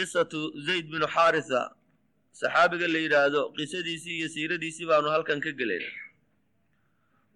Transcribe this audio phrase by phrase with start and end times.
[0.00, 1.60] qisatu zayd binu xaarisa
[2.40, 5.90] saxaabiga la yidhaahdo qisadiisii iyo siiradiisii baanu halkan ka gelayna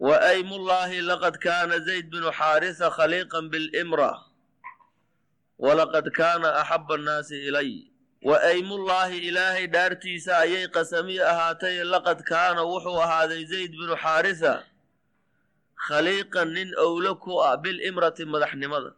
[0.00, 4.10] wa aymullaahi laqad kaana zayd binu xaarisa khaliiqan bilimra
[5.58, 7.70] walaqad kaana axaba annaasi ilay.
[8.24, 14.52] Wa aymullaahi ilaahay dhaartiisa ayay qasami ahaatay laqad kaana wuxuu ahaaday zayd binu xaarisa
[15.86, 18.90] khaliiqan nin owlo ku ah bilimrati madaxnimada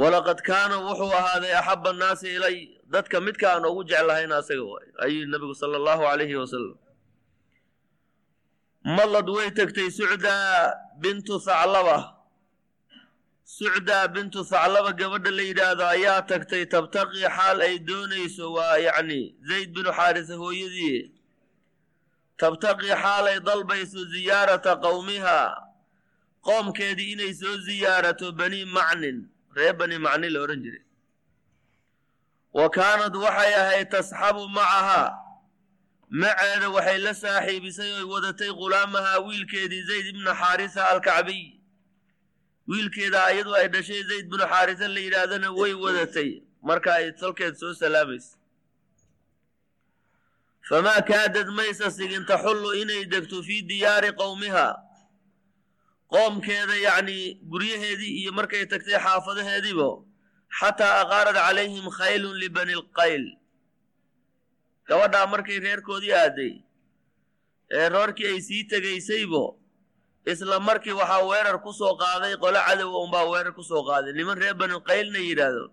[0.00, 2.56] walaqad kaana wuxuu ahaaday axaba annaasi ilay
[2.94, 6.76] dadka midka aan ugu jeclahayna asaga waay ayuu nabigu sala allahu calayhi wasalam
[8.96, 11.96] mallad way tegtay sucdaa bintu haclaba
[13.58, 19.68] sucdaa bintu haclaba gabadha la yidhaahdo ayaa tagtay tabtaqii xaal ay doonayso waa yacni zayd
[19.74, 20.98] binu xaarisa hooyadii.
[22.40, 25.48] Tabtaqii xaal ay dalbayso ziyaarata qowmihaa
[26.46, 29.18] qoomkeedii inay soo ziyaarato bani macnin
[29.58, 30.82] reer bani macni la odhan jiray.
[32.58, 35.08] Wa kaanad waxay ahayd tasxabu macahaa
[36.20, 41.44] maceeda waxay la saaxiibisay oy wadatay khulaamahaa wiilkeedii zayd ibnu xaarisa alkacbiy.
[42.68, 46.30] Wiilkeeda ayadu ay dhashay zayd binu xaarisa la yidhaahdana way wadatay.
[46.62, 48.36] Marka ay tolkeed soo salaamaysa.
[50.68, 54.74] Famaa kaadad maysa sigin taxullu inay degto fii diyaari qowmihaa
[56.12, 59.88] qoomkeeda yacnii guryaheedii iyo markay tagtay xaafadaheediibo
[60.58, 63.24] xataa aqaarad calayhim khaylun libani lqayl
[64.88, 66.52] gabadhaa markay reerkoodii aaday
[67.78, 69.44] ee roorkii ay sii tegaysaybo
[70.32, 74.12] isla markii waxaa weerar ku soo qaaday qole cadowa unbaa weerar ku soo qaaday.
[74.18, 75.64] Niman reer bani qaylna yidhaahdo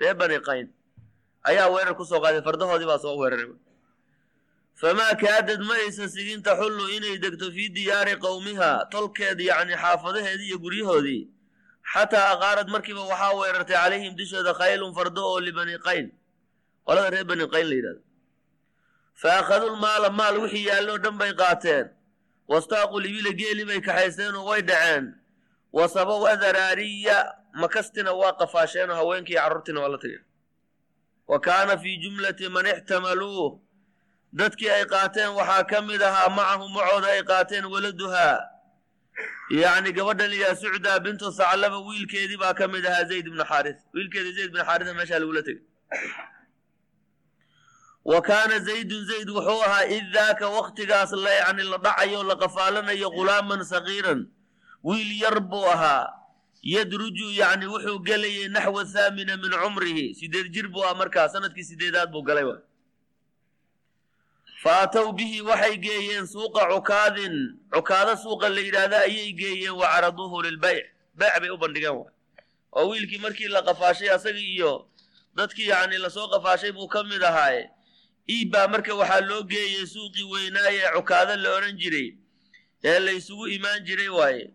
[0.00, 0.66] reer bani qayn
[1.48, 3.48] ayaa weerar ku soo qaaday fardahoodii baa soo weeraray
[4.74, 5.74] famaa kaadad ma
[6.08, 11.28] sigin taxullu inay degto fii diyaari qowmihaa tolkeed yacni xaafadaheedii iyo guryahoodii
[11.92, 16.06] xataa aqaarad markiiba waxaa weerartay calayhim dushooda khaylun fardo oo libani qayn
[16.86, 18.02] qolada reer bani qayn la yidhahdo
[19.20, 21.86] fa akhadul maala maal wixii yaalloo dhan bay qaateen
[22.48, 25.04] wastaaqu libila geeli bay kaxayseenoo way dhaceen
[25.72, 27.16] wasabow adaraariya
[27.62, 30.24] makastina waa qafaasheenoo haweenkii carruurtiina waa la tageen
[31.30, 33.58] wa kaana fii jumlati man ixtamaluuh
[34.32, 38.38] dadkii ay qaateen waxaa ka mid ahaa macahu macooda ay qaateen waladuhaa
[39.50, 43.76] yacni gabadha liyaa sucdaa bintu saclaba wiilkeedii baa ka mid ahaa zayd ibnu xaaris.
[43.94, 45.62] Wiilkeedii zayd ibnu xaarisa meeshaa lagula tegay
[48.04, 53.10] wa kaana zaydun zayd wuxuu ahaa id daaka waktigaas la yacni la dhacayo la qafaalanayo
[53.10, 54.26] ghulaaman sagiiran.
[54.84, 56.08] Wiil yar buu ahaa.
[56.62, 60.14] Yadruju yacni wuxuu gelayay naxwa thaamina min cumrihi.
[60.14, 62.44] Sideed jir buu ah markaa sannadkii sideedaad buu galay
[64.62, 67.34] fa atow bihi waxay geeyeen suuqa cukaadin.
[67.72, 70.84] Cukaado suuqa la yidhaahda ayay geeyeen wa caraduuhu lilbayc.
[71.18, 72.04] Beyc bay u bandhigeen
[72.72, 74.86] oo wiilkii markii la qafaashay asagii iyo
[75.34, 77.70] dadkii yacni la soo qafaashay buu ka mid ahaaye
[78.28, 82.14] iibbaa marka waxaa loo geeyey suuqii weynaaye cukaado la odhan jiray.
[82.84, 84.50] Ee la ysugu imaan jiray waaye.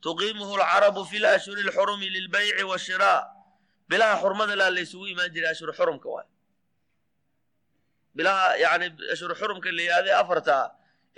[0.00, 3.24] Tuqiimuhu alcarabu fi lashhuri alxurumi lilbayci washiraa
[3.88, 6.26] bilaha xurmada laa la ysugu imaan jiray ashhur xurumka waay
[8.16, 10.56] bilaha yacni ashhur xurumka la yidhahday afarta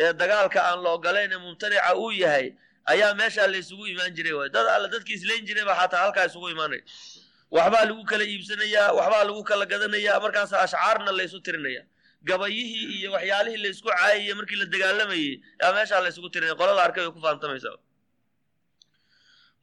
[0.05, 2.47] ee dagaalka aan la ogolayn ee mumtanica uu yahay
[2.93, 6.49] ayaa meeshaa la ysugu imaan jiray dad alla dadkii islayn jiray baa xataa halkaa isugu
[6.55, 6.83] imaanaya
[7.57, 11.83] waxbaa lagu kala iibsanayaa waxbaa lagu kala gadanayaa markaas ashcaarna laysu tirinaya.
[12.29, 15.33] Gabayihii iyo waxyaalihii laysku caayaya markii la dagaalamayey
[15.63, 16.55] yaa meeshaa laysugu tirinaya.
[16.61, 17.71] Qolada arkay way ku fahamtamaysa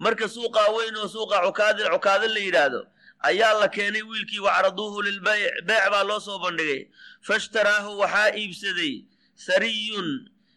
[0.06, 2.82] marka suuqaa weyn oo suuqa cukaadin cukaado la yidhaahdo
[3.30, 6.82] ayaa la keenay wiilkii wacraduuhu lilbayc beyc baa loo soo bandhigay.
[7.28, 9.06] Fashtaraahu waxaa iibsaday
[9.36, 10.10] sariyun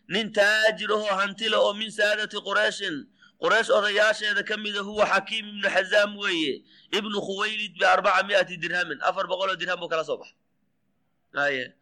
[0.08, 3.06] nin taajir ahoo hantila oo min saadati qureyshin
[3.42, 6.64] quraysh odayaasheeda ka mida huwa xakiim ibnu xazaam weeye.
[6.92, 11.72] Ibnu khuwaylid biarbaca mi'ati dirhamin afar boqoloo dirham buu kala soo baxay.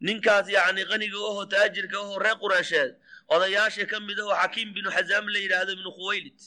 [0.00, 2.96] Ninkaas yacni qaniga ahoo taajirka ahoo reer qureysheed
[3.28, 6.38] odayaasha ka mid ahoo xakiim binu xazaam la yidhaahdo ibnu khuwaylid.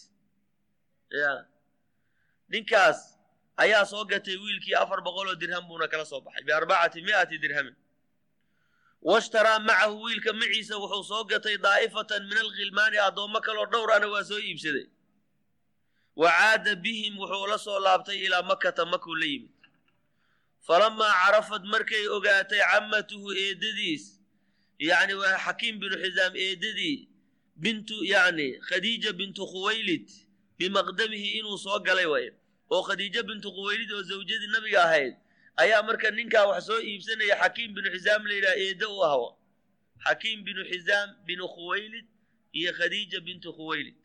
[1.12, 1.46] Ya
[2.50, 3.13] ninkaas
[3.58, 7.76] ayaa soo gatay wiilkii afar boqoloo dirham buuna kala soo baxay biarbacati mi'ati dirhamin
[9.02, 14.24] washtaraa macahu wiilka maciisa wuxuu soo gatay daa'ifatan min alkhilmaani addoommo kaloo dhowr ana waa
[14.24, 14.88] soo iibsaday.
[16.16, 19.52] Wa caada bihim wuxuu la soo laabtay ilaa makata makuu la yimid.
[20.68, 24.04] Falamaa carafad markay ogaatay cammatuhu eedadiis
[24.80, 27.10] yacni waa xakiim binu xisaam eedadii
[27.56, 30.08] bintu yacni khadiija bintu khuwaylid
[30.58, 32.30] bimaqdamihi inuu soo galay waay
[32.74, 35.14] oo khadiijo bintu khuwaylid oo zawjadii nabiga ahayd
[35.64, 39.30] ayaa marka ninkaa wax soo iibsanaya xakiim binu xisaam la yidhaha eedda u ahwa
[40.06, 42.06] xakiim binu xisaam binu khuwaylid
[42.60, 43.96] iyo khadiija bintu khuwaylid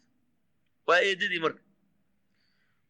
[0.89, 1.63] waa eeddadii marka.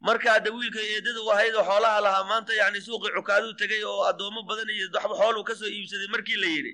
[0.00, 4.02] Markaa de wiilka eedada u ahayd oo xoolaha lahaa maanta yani suuqii cukaaduu tegay oo
[4.10, 6.72] addoommo badan iyo waxba xooluu ka soo iibsaday markii la yidhi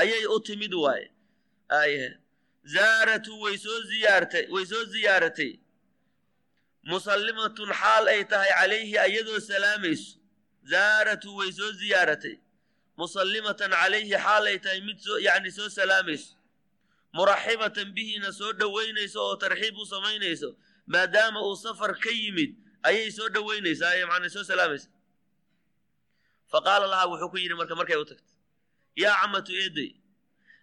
[0.00, 1.06] ayay u timid waaye.
[1.68, 2.16] Aye
[2.74, 5.52] zaaratu way soo ziyaartay way soo ziyaaratay
[6.84, 10.18] musallimatun xaal ay tahay calayhi ayadoo salaamayso.
[10.70, 12.36] Zaaratu way soo ziyaaratay.
[12.98, 16.34] Musallimatan calayhi xaal ay tahay mid soo yacni soo salaamayso.
[17.14, 20.56] Muraxibatan bihina soo dhoweynayso oo tarxiib u samaynayso.
[20.86, 24.88] Maadaama uu safar ka yimid ayay soo dhoweynaysaa ay macnaa soo salaamaysa.
[26.50, 28.34] Fa qaala lahaa wuxuu ku yidhi marka markay u tagtay
[28.96, 29.90] yaa camatu eeday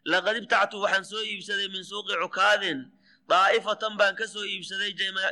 [0.06, 2.80] laqad ibtactu waxaan soo iibsaday min suuqi cukaadin
[3.30, 4.92] daa'ifatan baan ka soo iibsaday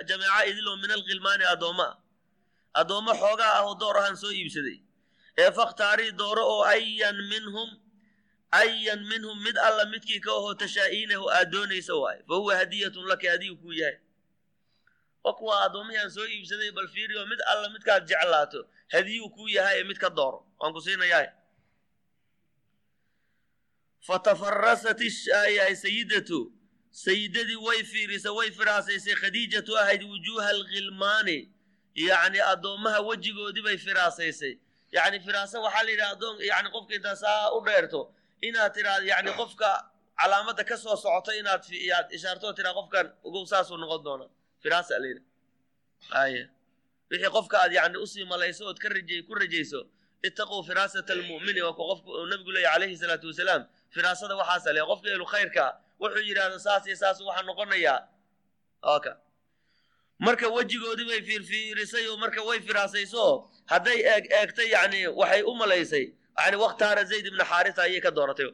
[0.09, 1.97] jameeca idiloo min alkhilmaani addoomma ah
[2.81, 4.77] addoommo xoogaa ah oo door ahaan soo iibsaday.
[5.37, 7.69] Ee fakhtaarii dooro oo ayan minhum
[8.51, 12.21] ayan minhum mid alla midkii ka ahoo tashaa'iinahu aad doonaysa waaye.
[12.27, 13.97] Fa huwa hadiyatun laka hadiyu kuu yahay.
[15.23, 19.79] Wa kuwa addoommihii aan soo iibsaday bal fiiriyo mid alla midkaad jeclaato hadiyuu kuu yahay
[19.79, 20.45] ee mid ka dooro.
[20.59, 21.33] Waan ku siinayaa
[24.07, 24.99] fatafarasat
[25.57, 26.51] yahay sayidatu
[27.03, 31.37] sayidadii way fiirisay way firaasaysay khadiijatu ahayd wujuuha alkhilmaani
[31.95, 34.53] yacni addoommaha wejigoodii bay firaasaysay
[34.95, 38.01] yacni firaasa waxaa la yidhaha addoon yani qofka intaa saa u dheerto
[38.47, 39.69] inaad tiraad yani qofka
[40.21, 41.61] calaamadda ka soo socoto inaad
[41.91, 44.29] yaad ishaarto tiraa qofkan ugow saasuu noqon doonaa
[44.63, 46.43] firaasa la yidhaha aya
[47.11, 49.79] wixii qofka aad yani u sii malayso ood ka rajay ku rajayso
[50.27, 53.61] ittaquu firaasata almu'mini waa ku qofku nabigu leeyahy calayhi salaatu wasalaam
[53.95, 55.65] firaasada waxaasa leeya qofka elu khayrka
[55.99, 58.01] wuxuu yidhahda saas iyo saas waxaa noqonayaa.
[60.19, 66.05] Marka wejigoodii bay fiirfiirisay oo marka way firaasayso hadday eeg eegtay yani waxay u malaysay.
[66.37, 68.49] Yani wakhtaara zayd ibna xaarisa ayay ka dooratay.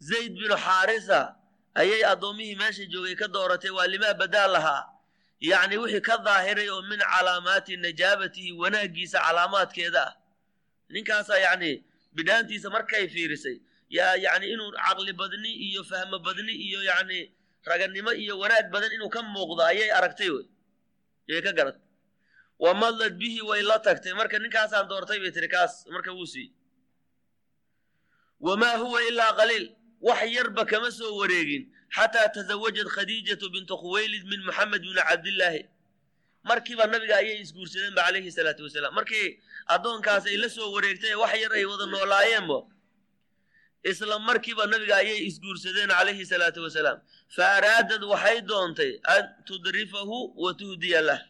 [0.00, 1.36] Zayd binu xaarisa
[1.74, 4.82] ayay addoommihii meesha joogay ka dooratay waa limaa badaa lahaa.
[5.40, 10.04] Yacni wixii ka daahiray oo min calaamaati najaabatihi wanaaggiisa calaamaadkeeda.
[10.08, 10.14] Ah
[10.94, 11.84] ninkaasaa yacni
[12.16, 13.56] bidhaantiisa markay fiirisay.
[13.96, 17.18] Yaa yacni inuu caqli badni iyo fahmo badni iyo yacni
[17.68, 20.46] raganimo iyo wanaag badan inuu ka muuqdo ayay aragtay wey.
[21.28, 21.76] Yay ka garat
[22.58, 24.12] wa madlad bihi way la tagtay.
[24.14, 26.52] Marka ninkaasaan doortay bay tiri kaas marka wuu siiyey
[28.40, 29.66] wamaa huwa ilaa qaliil
[30.00, 31.70] wax yarba kama soo wareegin.
[31.96, 35.60] Xataa tasawajad khadiijatu bintu khuwaylid min moxamed bni cabdillaahi
[36.44, 38.94] markiiba nabiga ayay isguursadeenba calayhi salaatu wasalaam.
[38.94, 39.38] Markii
[39.74, 42.58] addoonkaas ay la soo wareegtay wax yar ay wada noolaayeenba
[43.84, 46.98] isla markiiba nabiga ayay isguursadeen calayhi salaatu wasalaam.
[47.36, 51.20] Fa araadad waxay doontay an tudrifahu wa tuhdiya lah.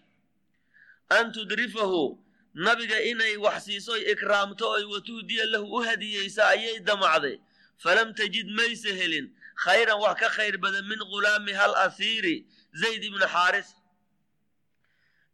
[1.10, 2.18] An tudrifahu
[2.54, 7.38] nabiga inay wax siiso ikraamto oy wa tuhdiya lahu u hadiyeysa ayay damacday.
[7.78, 9.30] Falam tajid mayse helin.
[9.64, 13.74] Khayran wax ka khayr badan min ghulaamiha alasiiri zayd ibnu xaaris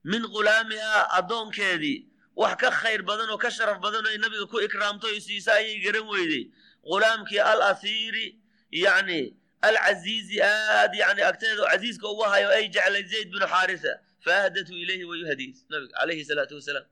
[0.05, 2.07] min ghulaamihaa addoonkeedii.
[2.37, 5.81] Wax ka khayr badan oo ka sharaf badan oy nabiga ku ikraamto oy siisa ayay
[5.85, 6.49] garan weyday
[6.85, 8.39] ghulaamkii al asiiri
[8.73, 13.93] yacni alcaziizi aad yani agteeda casiiska ugu hayo ay jeclay zayd binu xaarisa.
[14.25, 16.87] Faahadatu ilayhi way u hadiyeysa nabiga calayhi salaatu wasalaam.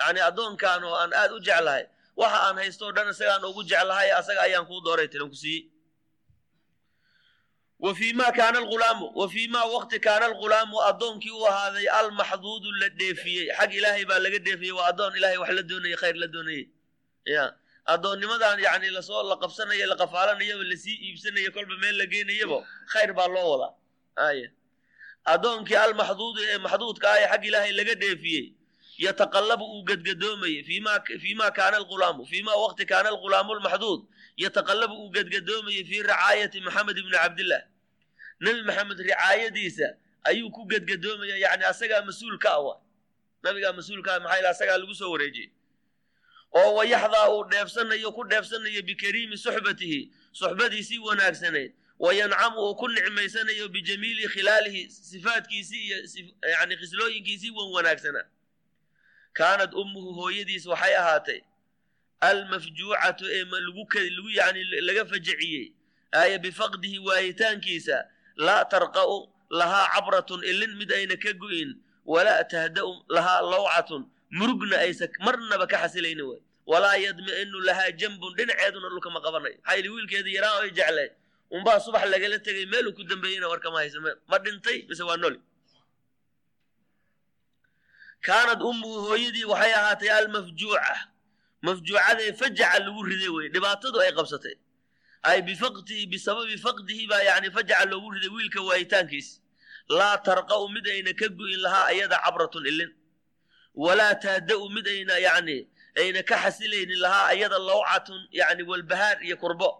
[0.00, 1.86] Yacni addoonkan oo aan aad u jeclahay.
[2.16, 5.70] Waxa aan haysto o dhan isagaan ugu jeclahay asaga ayaan kuu dooray tiran ku siiyey
[7.80, 12.72] wa fii ma kaana alghulaamu wa fii ma waqti kaana alghulaamu addoonkii u ahaaday almaxduudu
[12.80, 16.26] la dheefiyey xag ilaahay baa laga dheefiyey waa addoon ilahay wax la doonayey khayr la
[16.26, 16.68] doonayey
[17.26, 17.44] ya
[17.94, 22.58] addoonnimadan yacni la soo la qabsanayo la qafaalanayaba la sii iibsanayo kolba meel la geynayaba
[22.92, 23.72] khayr baa loo wadaa
[24.28, 24.48] aya
[25.34, 28.44] addoonkii almaxduudu ee maxduudka ah ee xag ilaahay laga dheefiyey
[29.06, 30.62] yataqallabu uu gedgadoomayey
[31.22, 34.00] fii ma kaana alghulaamu fii ma waqti kaana alghulaamu almaxduud
[34.36, 37.62] yataqallabu uu gedgadoomayey fii ricaayati maxamed ibni cabdillah.
[38.40, 42.80] Nebi maxamed ricaayadiisa ayuu ku gedgadoomaya yacni asagaa mas'uul ka awa.
[43.42, 45.50] Nabigaa mas'uul ka ah maxaa asagaa lagu soo wareejiyey.
[46.54, 51.72] Oo wayaxdaa uu dheefsanayo ku dheefsanayo bikariimi suxbatihi suxbadiisii wanaagsanayd.
[51.98, 55.98] Wayancamu uu ku nicmaysanayo bijamiili khilaalihi sifaadkiisii iyo
[56.42, 58.26] yani khislooyinkiisii wan wanaagsanaa
[59.32, 61.40] kaanad ummuhu hooyadiis waxay ahaatay
[62.20, 63.44] almafjuucatu ee
[64.88, 65.72] laga fajaciyey
[66.12, 67.96] aaya bifaqdihi waayitaankiisa
[68.36, 69.16] laa tarqa'u
[69.50, 71.70] lahaa cabratun ilin mid ayna ka go'in
[72.06, 76.40] walaa tahda'u lahaa lawcatun murugna aysa marnaba ka xasilaynin way.
[76.66, 81.08] Walaa yadmi'inu lahaa jambun dhinaceeduna dhulkama qabanayo maxaa yili wiilkeedii yaraan ay jeclay.
[81.50, 85.38] Unbaa subax lagala tegay meeluu ku dambeeyeyna warkama haysa ma dhintay mise waa noli.
[88.26, 90.82] Kaanad ummuhu hooyadii waxay ahaatay almafjuuca
[91.66, 94.56] mafjuucadee fajaca lagu riday wey dhibaatadu ay qabsatay.
[95.28, 99.28] Ay bifaqdihi bisababi faqdihi baa yani fajaca loogu riday wiilka waayitaankiis.
[99.98, 102.90] Laa tarqa'u mid ayna ka gu'in lahaa ayada cabratun ilin
[103.74, 105.58] walaa taada'u mid ayna yacni
[106.00, 109.70] ayna ka xasilaynin lahaa ayada lawcatun yacni walbahaar iyo kurbo.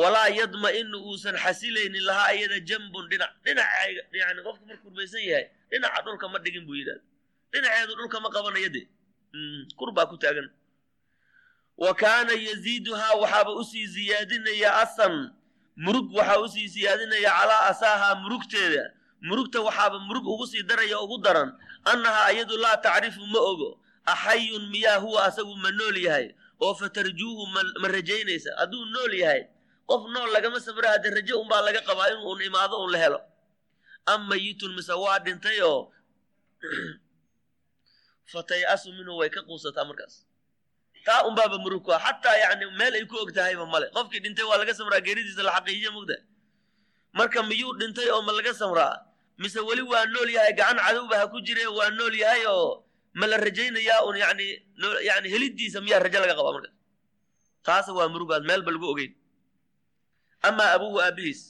[0.00, 6.02] Walaa yadma'inu uusan xasilaynin lahaa ayada jambun dhinac dhinaca yani qofka markuu kurbaysan yahay dhinaca
[6.06, 7.02] dhulka ma dhigin buu yidhahda
[7.52, 8.82] dhinaceedu dhulka ma qabanayo de
[9.78, 10.46] kur baa ku taagan
[11.76, 15.30] wa kaana yaziiduhaa waxaaba u sii ziyaadinaya asan
[15.76, 18.84] murug waxaa u sii siyaadinaya calaa asaahaa murugteeda.
[19.22, 21.50] Murugta waxaaba murug ugu sii daraya ugu daran.
[21.84, 23.80] Annahaa iyadu laa tacrifu ma ogo.
[24.04, 26.34] Axayun miyaa huwa asagu ma nool yahay.
[26.60, 27.46] Oo fatarjuuhu
[27.80, 28.50] ma rajaynaysa.
[28.58, 29.42] Hadduu nool yahay
[29.88, 33.20] qof nool lagama sabra hadde rajo unbaa laga qabaa in uun imaado un la helo.
[34.06, 35.90] Am mayitun mise waa dhintay oo
[38.32, 40.14] fatay-asu minhu way ka quusataa markaas
[41.06, 44.44] taa unbaaba murug ku ah xataa yani meel ay ku og tahayba male qofkii dhintay
[44.50, 46.16] waa laga samraa geeridiisa la xaqiijiya mogda
[47.18, 48.94] marka miyuu dhintay oo ma laga samraa?
[49.38, 52.84] Mise weli waa nool yahay gacan cadowba ha ku jire waa nool yahay oo
[53.18, 54.46] ma la rajaynayaa un yani
[55.08, 56.74] yani helidiisa miyaa rajo laga qabaa markaas
[57.66, 59.12] taasa waa murugaad meelba lagu ogeyn.
[60.48, 61.42] Amaa abuhu aabihiis.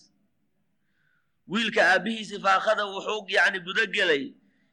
[1.53, 4.25] Wiilka aabbihiisi faakhada wuxuu yani gudagelay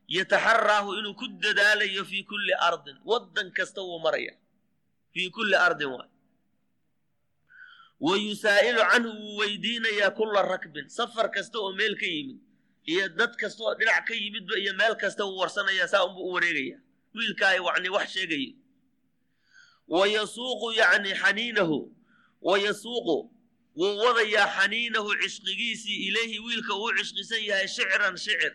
[0.08, 4.34] yataxaraahu inuu ku dadaalayo fii kulli ardin waddan kasta wuu maraya
[5.13, 6.10] fii kulli ardin waay.
[8.06, 12.39] Wa yusaa'ilu canhu wuu weydiinayaa kulla rakbin safar kasta oo meel ka yimid
[12.91, 16.34] iyo dad kasta oo dhinac ka yimidba iyo meel kasta wuu warsanayaa saa unbuu u
[16.34, 16.77] wareegaya
[17.15, 18.53] wiilkaa yani wax sheegayo
[19.88, 21.77] wa yasuuqu yani xaniinahu
[22.41, 23.18] wa yasuuqu
[23.80, 28.53] wuu wadayaa xaniinahu cishqigiisii ilayhi wiilka uu cishqisan yahay shicran shicir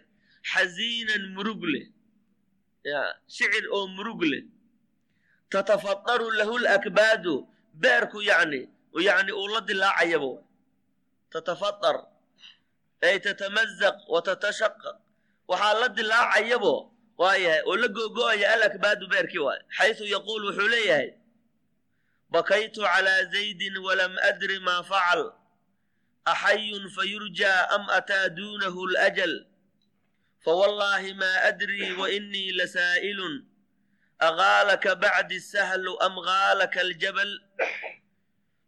[0.52, 1.86] xasiinan murug leh.
[3.36, 4.42] Shicir oo murug leh
[5.50, 8.68] tatafadaru lahu lakbaadu beerku yani
[9.08, 10.42] yani uu la dilaacayaba
[11.30, 11.96] tatafadar
[13.02, 14.96] ay tatamazaq wa tatashaqaq
[15.48, 16.74] waxaa la dilaacayabo
[17.18, 21.10] waayahay oo la googo'aya alakbaadu beerkii waay xaysu yaquul wuxuu leeyahay
[22.30, 25.32] bakaytu calaa zaydin walam adri maa facal
[26.24, 29.34] axayun fayurjaa am ataa duunahu lajal
[30.44, 32.52] fawallaahi maa adrii wa inii
[34.20, 37.38] lasaa'ilun agaalaka bacdi sahlu am gaalaka aljabal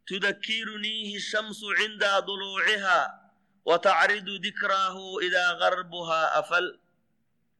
[0.06, 3.10] tudakiruniihi shamsu cinda duluuciha
[3.64, 6.78] watacridu dikraahu idaa garbuhaa afal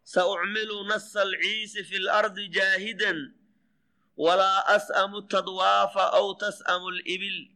[0.05, 3.33] saucmilu nasa alciisi fi lardi jaahidan
[4.17, 7.49] walaa as'amu tadwaafa aw tas'amu libil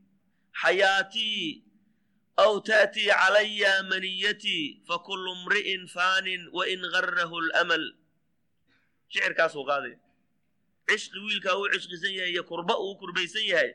[0.62, 1.64] xayaatii
[2.36, 7.84] aw ta'tii calaya maniyatii fakulu mri'in faanin wain garahu lamal
[9.08, 9.96] shicirkaasuu qaadaya
[10.88, 13.70] cishqi wiilkaa uu cishqisan yahay iyo kurba uu kurbaysan yahay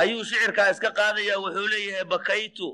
[0.00, 2.68] ayuu shicirkaa iska qaadayaa wuxuu leeyahay bakaytu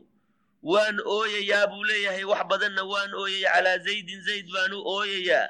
[0.73, 2.25] waan ooyayaa buu leeyahay.
[2.31, 5.49] Wax badanna waan ooyaya calaa zaydin zayd baanu ooyayaa.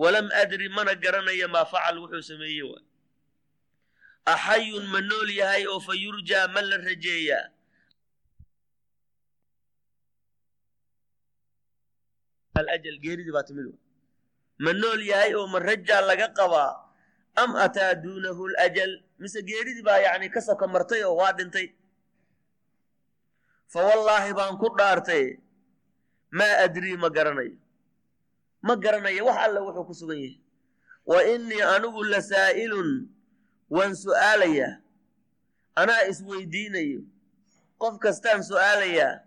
[0.00, 2.84] Walam adri mana garanaya maa facal wuxuu sameeyey waay.
[4.32, 7.44] Axayun ma nool yahay oo fa yurjaa ma la rajeeyaa
[12.60, 13.44] alajal geeridii baa
[14.64, 16.72] ma nool yahay oo ma rajaa laga qabaa
[17.36, 21.68] am ataa duunahu lajal mise geeridii baa yani ka soka martay oo waa dhintay?
[23.72, 25.38] Fa wallaahi baan ku dhaartay
[26.32, 27.56] maa adrii ma garanayo.
[28.62, 30.40] Ma garanayo wax alla wuxuu ku sugan yahay.
[31.06, 32.90] Wa innii anigu la saa'ilun
[33.70, 34.72] waan su'aalayaa
[35.80, 37.00] anaa isweydiinayo
[37.80, 39.22] qof kastaan su'aalayaa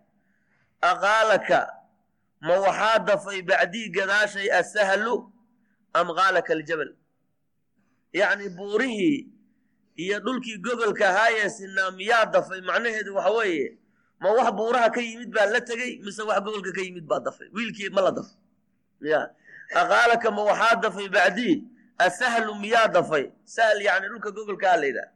[0.91, 1.59] aqaalaka
[2.45, 5.13] ma waxaa dafay bacdii gadaashay assahlu
[5.99, 6.91] am qaalaka aljabal
[8.13, 9.19] yacni buurihii
[10.03, 12.61] iyo dhulkii gobolka ahaayee sinaa miyaa dafay.
[12.61, 13.77] Macnaheedu waxa weeye
[14.21, 17.47] ma wax buuraha ka yimid baa la tegey mise wax gobolka ka yimid baa dafay?
[17.55, 18.37] Wiilkii ma la dafay.
[19.01, 19.21] Ya
[19.81, 21.63] aqaalaka ma waxaa dafay bacdii
[21.97, 23.25] asahlu miyaa dafay?
[23.45, 25.11] Sahl yani dhulka gobolkaa la yidhaha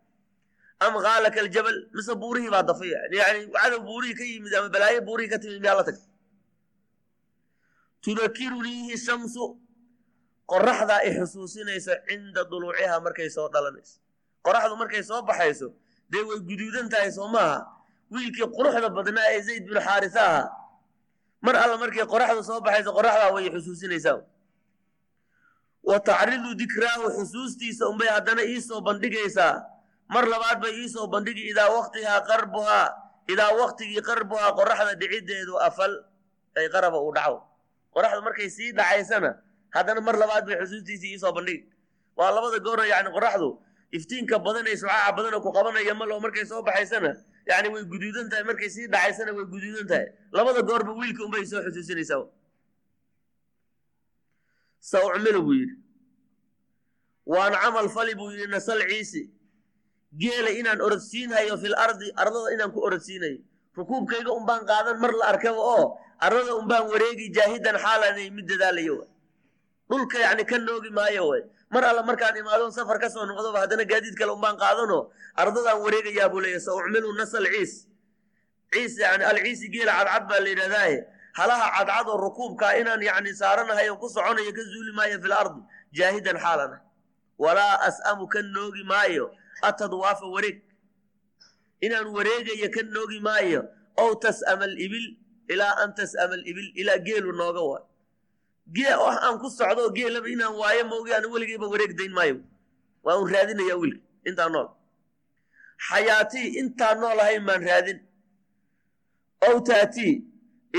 [0.79, 1.77] am qaalaka aljabal?
[1.93, 2.89] Mise buurihii baa dafay?
[3.19, 6.05] Yani cadow buurihii ka yimid ama balaayo buurihii ka timid miyaa la tagtay
[8.01, 9.57] tudakiruniihi shamsu
[10.51, 13.99] qoraxdaa i xusuusinaysa cinda duluuciha markay soo dhalanayso.
[14.45, 15.67] Qoraxdu markay soo baxayso
[16.11, 17.27] dee way guduudan tahay soo
[18.11, 20.47] wiilkii quruxda badnaa ee zayd binu xaarisa ahaa
[21.41, 24.19] mar alla markay qoraxdu soo baxayso qoraxdaa way xusuusinaysaa.
[25.83, 29.53] Wa tacridu dikraahu xusuustiisa unbay haddana iisoo bandhigaysaa.
[30.09, 32.87] Mar labaad bay iisoo bandhigi idaa waqtihaa qarbuhaa
[33.27, 35.91] idaa waqtigii qarbuhaa qoraxda dhiciddeedu afal
[36.55, 37.43] ay qaraba uu dhaco
[37.93, 39.35] qoraxdu markay sii dhacaysana
[39.75, 41.63] haddana mar labaad bay xusuustiisii iisoo bandhigi
[42.19, 43.49] waa labada goora yani qoraxdu
[43.97, 47.11] iftiinka badan ee shucaaca badanoo ku qabanaya malo markay soo baxaysana
[47.51, 50.07] yani way guduudan tahay markay sii dhacaysana way guduudan tahay.
[50.37, 52.23] Labada goorba wiilka unbay soo xusuusinaysaa
[54.89, 55.75] sa ucmilu buu yidhi.
[57.25, 59.23] Waan camal fali buu yidhi nasal ciisi.
[60.21, 63.39] Geela inaan orodsiinhayo fil ardi ardada inaan ku orodsiinayo
[63.77, 65.85] rukuubkayga unbaan qaadan mar la arkaba oo
[66.25, 68.95] ardada unbaan wareegi jaahidan xaalanay mid dadaalayo
[69.89, 71.41] dhulka yani ka noogi maayo way.
[71.71, 75.11] Mar alla markaan imaadon safar ka soo noqdoba haddana gaadiid kale unbaan qaadano.
[75.35, 77.87] Ardadaan wareegayaa buu leeyahy sa ucmilu nasal ciis.
[78.73, 80.97] Ciis yani alciisi geela cadcad baa la yidhahdaaye
[81.39, 85.61] halaha cadcad oo rukuubkaa inaan yani saaranahay oo ku soconayo ka zuuli maayo fil ardi
[85.97, 86.77] jaahidan xaalana.
[87.37, 90.57] Walaa as'amu ka noogi maayo atadwaafa wareeg.
[91.81, 93.61] Inaan wareegayo ka noogi maayo
[93.97, 95.07] ow tas'ama alibil
[95.47, 97.81] ilaa an tas'ama alibil ilaa geelu nooga waa
[98.75, 102.37] gee wax aan ku socdo geelaba inaan waayo moogi aan weligayba wareeg dayn maayo.
[103.03, 103.75] Waa un raadinaya
[104.29, 104.67] intaa nool.
[105.87, 107.99] Xayaatii intaa nool ahayn baan raadin.
[109.47, 110.15] Ow taatii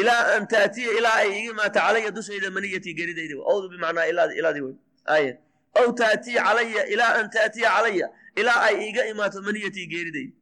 [0.01, 3.35] ilaa an taatiya ilaa ay iga imaata calaya dushayda maniyatii geridayda.
[3.53, 4.77] Owdu bimacnaa ilaadii wey
[5.15, 5.33] aaya
[5.81, 8.07] ow taatiya calaya ilaa an taatiya calaya
[8.41, 10.33] ilaa ay iga imaato maniyatii geeridayda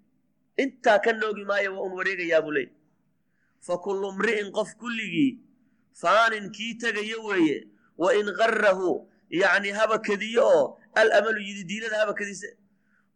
[0.62, 2.68] intaa ka noogi maayo waa un wareegayaa buu leey
[3.66, 5.32] fa kullu mri'in qof kulligii
[6.00, 7.58] faanin kii tegayo weeye.
[7.98, 12.56] Wa in qarahu yacni haba kediyo oo alamalu yididiilada haba kedise.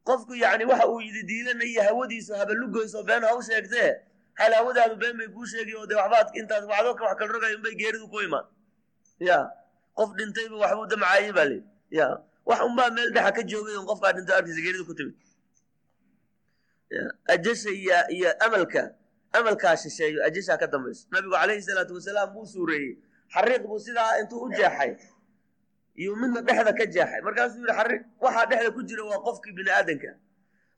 [0.04, 3.90] Qofku yacni waxa uu yididiilanayo hawadiisu haba lugoyso been ha u sheegtee
[4.34, 7.74] hal hawadaadu been bay kuu sheegay oo dee waxbaad intaas waxdooka wax kala rogayo unbay
[7.80, 8.46] geeridu ku imaan.
[9.20, 9.38] Ya
[9.94, 12.06] qof dhintayba waxbuu damcaayey baa leey ya
[12.48, 15.14] wax unbaa meel dhexa ka joogay on qofkaa dhinto arkiisa geeridu ku timid.
[17.28, 18.94] Ajasha iyo iyo amalka
[19.32, 22.96] amalkaa shisheeyo ajashaa ka dambayso nabigu calayhi salaatu wasalaam buu suureeyey
[23.34, 24.92] xariiq buu sidaa intuu u jeexay.
[25.94, 27.20] Iyo midna dhexda ka jeexay.
[27.26, 30.10] Markaasuu yidhi xariiq waxaa dhexda ku jira waa qofkii bini aadanka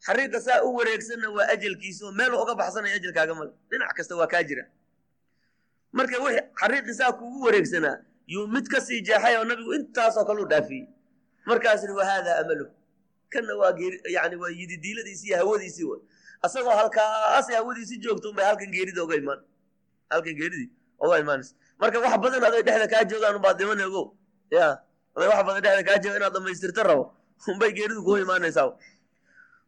[0.06, 4.26] xariiqa saa u wareegsanna waa ajalkiisa oo meel uga baxsanaya ajalkaaga male dhinac kasta waa
[4.26, 4.64] kaa jira.
[5.92, 6.26] Marka w
[6.60, 10.86] xariiqi saa kuugu wareegsanaa yuu mid ka sii jeexay oo nabigu intaasoo kale dhaafiyey.
[11.46, 12.66] Markaas yidhi wa haadaa amalu
[13.32, 13.72] kanna waa
[14.16, 15.84] yani waa yididiiladiisii hawadiisii
[16.46, 19.40] asagoo halkaasay hawadiisii joogto unbay halkan geerida oga imaan.
[20.10, 21.54] Halkan geeridii oga imaanaysa.
[21.80, 24.02] Marka wax badan aday dhexda kaa joogaan unbaad dhiman ogo
[24.50, 24.66] ya
[25.16, 27.04] aday wax badan dhexda kaa jooga inaad dhamaystirta rabo.
[27.48, 28.70] Unbay geeridu kuga imaanaysaa.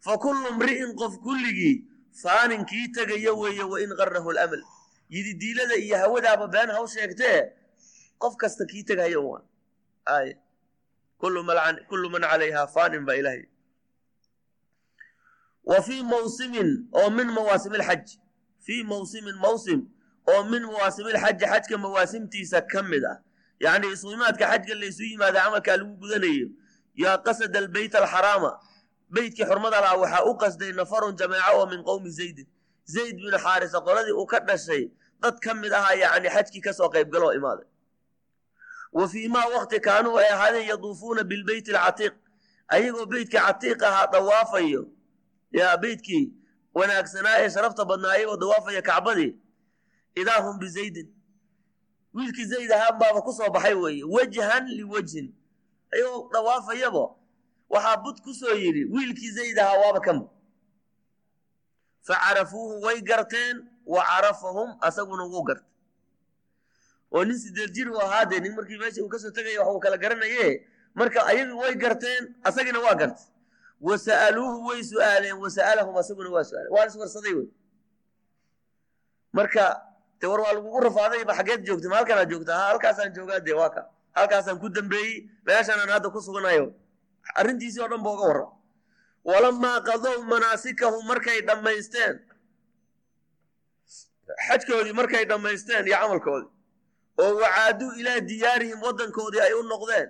[0.04, 1.76] Fa kullu mri'in qof kulligii
[2.22, 4.62] faaninkii tegayo weeye wa in qarahu lamal
[5.10, 7.52] yididiilada iyo hawadaaba been haw sheegtee
[8.18, 8.84] qof kasta kii
[10.06, 10.34] ay
[11.18, 11.42] kullu
[12.10, 13.42] man calayhaa faanin baa ilahay
[15.66, 18.04] wa fii mawsimin oo min mawaasim ilxaj
[18.60, 19.80] fii mawsimin mawsim
[20.26, 23.18] oo min mawaasimilxaji xajka mawaasimtiisa ka mid ah.
[23.60, 26.48] Yacni isuimaadka xajka laysu yimaada camalkaa lagu gudanayo.
[26.94, 28.58] Yaa qasada albeyt alxaraama
[29.10, 32.46] beytkii xurmada waxaa u qasday nafarun jameeco oo min qowmi zaydin
[32.84, 36.88] zayd bin xaarisa qoladii uu ka dhashay dad ka mid ahaa yacni xajkii ka soo
[36.88, 37.66] qaybgaloo imaaday.
[38.92, 42.14] Wa fii maa waqti kaanuu ay ahaadeen yaduufuuna bilbeyti alcatiiq
[42.68, 44.88] ayagoo beytkii catiiq ahaa dawaafayo
[45.58, 46.24] yaa beytkii
[46.74, 49.32] wanaagsanaa ee sharafta badnaa ayagoo dawaafaya kacbadii
[50.20, 51.08] idaa hum bizaydin
[52.14, 55.26] wiilkii zayd ahaan baaba ku soo baxay weeye wajhan liwajhin
[55.92, 57.04] ayagoo dawaafayabo
[57.74, 60.28] waxaa bud ku soo yidhi wiilkii zayd ahaa waaba kanba
[62.06, 65.70] fa carafuuhu way garteen wa carafahum asaguna wuu gartay
[67.12, 69.74] oo nin sideed jir u ahaa dee nin markii meesha uu ka soo tegaya wax
[69.74, 73.24] uu kala garanaye marka ayagu way garteen asagina waa gartay
[73.86, 76.72] wa sa'aluuhu way su'aaleen wa sa'alahum asaguna waa su'aaleen.
[76.74, 77.48] Waan iswarsaday wey.
[79.36, 79.64] Marka
[80.20, 83.70] de war waa lagugu rafaadayba xaggeed joogtay ma halkanaa joogta ha halkaasaan joogaa dee waa
[83.76, 83.82] ka.
[84.16, 86.66] Halkaasaan ku dambeeyey meeshaanaan hadda ku suganayo.
[87.40, 88.46] Arrintiisii oo dhan ba uga warra
[89.24, 92.14] walamaa qadow manaasikahum markay dhammaysteen.
[94.48, 96.50] Xajkoodii markay dhammaysteen iyo camalkoodii.
[97.20, 100.08] Oo wacaaduu ilaa diyaarihim waddankoodii ay u noqdeen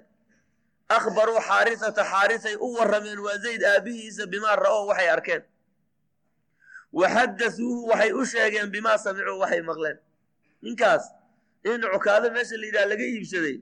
[0.88, 5.42] akhbaruu xaarisata xaarisay u warrameen waa zayd aabbihiisa bimaa ra'ow waxay arkeen
[6.92, 9.99] wa xaddasuuhu waxay u sheegeen bimaa samicuu waxay maqleen
[10.62, 11.05] ninkaas
[11.64, 13.57] in cukaado meesha la yidhaha laga iibsaday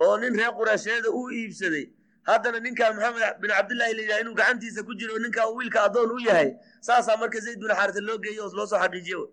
[0.00, 1.84] oo nin reer quraasheeda uu iibsaday
[2.28, 6.18] haddana ninkaa maxamed bin cabdillaahi la yidhaha inuu gacantiisa ku jiro ninkaa wiilka addoon u
[6.28, 6.50] yahay
[6.80, 9.26] saasaa marka zayd bin xaarisa loo geeyo oo loo soo xaqiijiye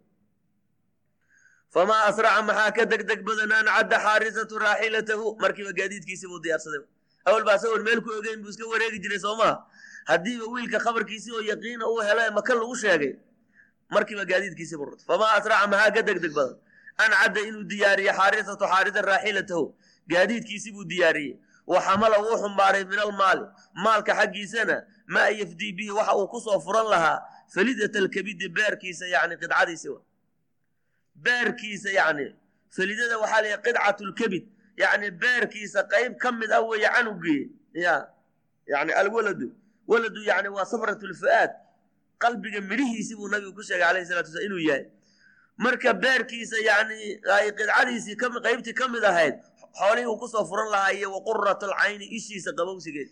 [1.73, 6.83] famaa asraca maxaa ka deg deg badan an cadda xaarisatu raaxilatahu markiiba gaadiidkiisii buu diyaarsaday
[7.25, 9.55] awal baa isagoon meel ku ogeyn buu iska wareegi jiray soo maha
[10.11, 13.13] haddiiba wiilka khabarkiisii oo yaqiina uu helo maka lagu sheegay
[13.89, 16.57] markiiba gaadiidkiisii buu rutay famaa asraca maxaa ka deg deg badan
[17.03, 19.65] an cadda inuu diyaariye xaarisatu xaarisa raaxilatahu
[20.11, 23.45] gaadiidkiisii buu diyaariyey wa xamala wuu xumbaaray min almaali
[23.85, 27.19] maalka xaggiisana maa yafdii bihi waxa uu ku soo furan lahaa
[27.53, 29.89] falidat alkabidi beerkiisa yani qidcadiisi
[31.15, 32.35] beerkiisa yani
[32.75, 34.43] falidada waxaa la qidcatu lkabid
[34.77, 37.51] yani beerkiisa qayb ka mid ah weeye canugii.
[37.73, 38.07] Ya
[38.67, 39.51] yani alwaladu.
[39.87, 41.51] Waladu yani waa safrat lfu'aad
[42.19, 44.85] qalbiga midhihiisi buu nabigu ku sheegay alayhi salatu wasalaam inuu yahay.
[45.57, 49.35] Marka beerkiisa yani ay qidcadiisii qaybtii ka mid ahayd
[49.79, 53.09] xoolihii uu ku soo furan lahaa iyo wa qurat alcayni ishiisa qabowsigeed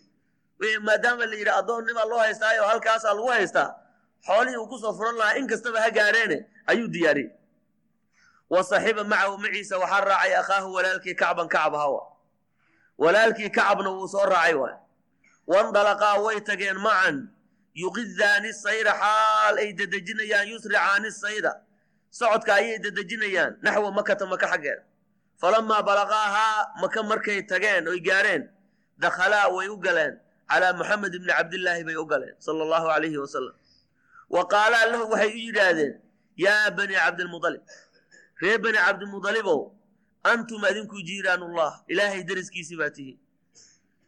[0.86, 3.68] maadaama la yidhi addoonnimaa loo haystaayo halkaasaa lagu haystaa
[4.26, 7.30] xoolihii uu ku soo furan lahaa in kastaba ha gaareene ayuu diyaariyey
[8.52, 12.02] wa saxiba macahu maciisa waxaa raacay akhaahu walaalkii kacban kacb hawa.
[13.02, 14.76] Walaalkii kacabna wuu soo raacay waay.
[15.52, 17.16] Wandalaqaa way tageen macan.
[17.82, 21.52] Yuqidaani sayra xaal ay dedejinayaan yusricaani sayda
[22.18, 24.82] socodka ayay dedejinayaan naxwa makata maka xaggeeda
[25.40, 28.44] falamaa balaqaahaa maka markay tageen oy gaareen
[29.02, 30.14] dakhalaa way u galeen.
[30.52, 33.54] Calaa muxamed ibni cabdillaahi bay u galeen sala allahu alayhi wasalam
[34.28, 35.94] wa qaalaa lahu waxay u yidhaahdeen
[36.36, 37.62] yaa bani cabdilmudalib
[38.42, 39.60] reer bani cabdimudalibow
[40.32, 43.18] antum adinku jiiraanullah ilaahay deriskiisii baa tihiin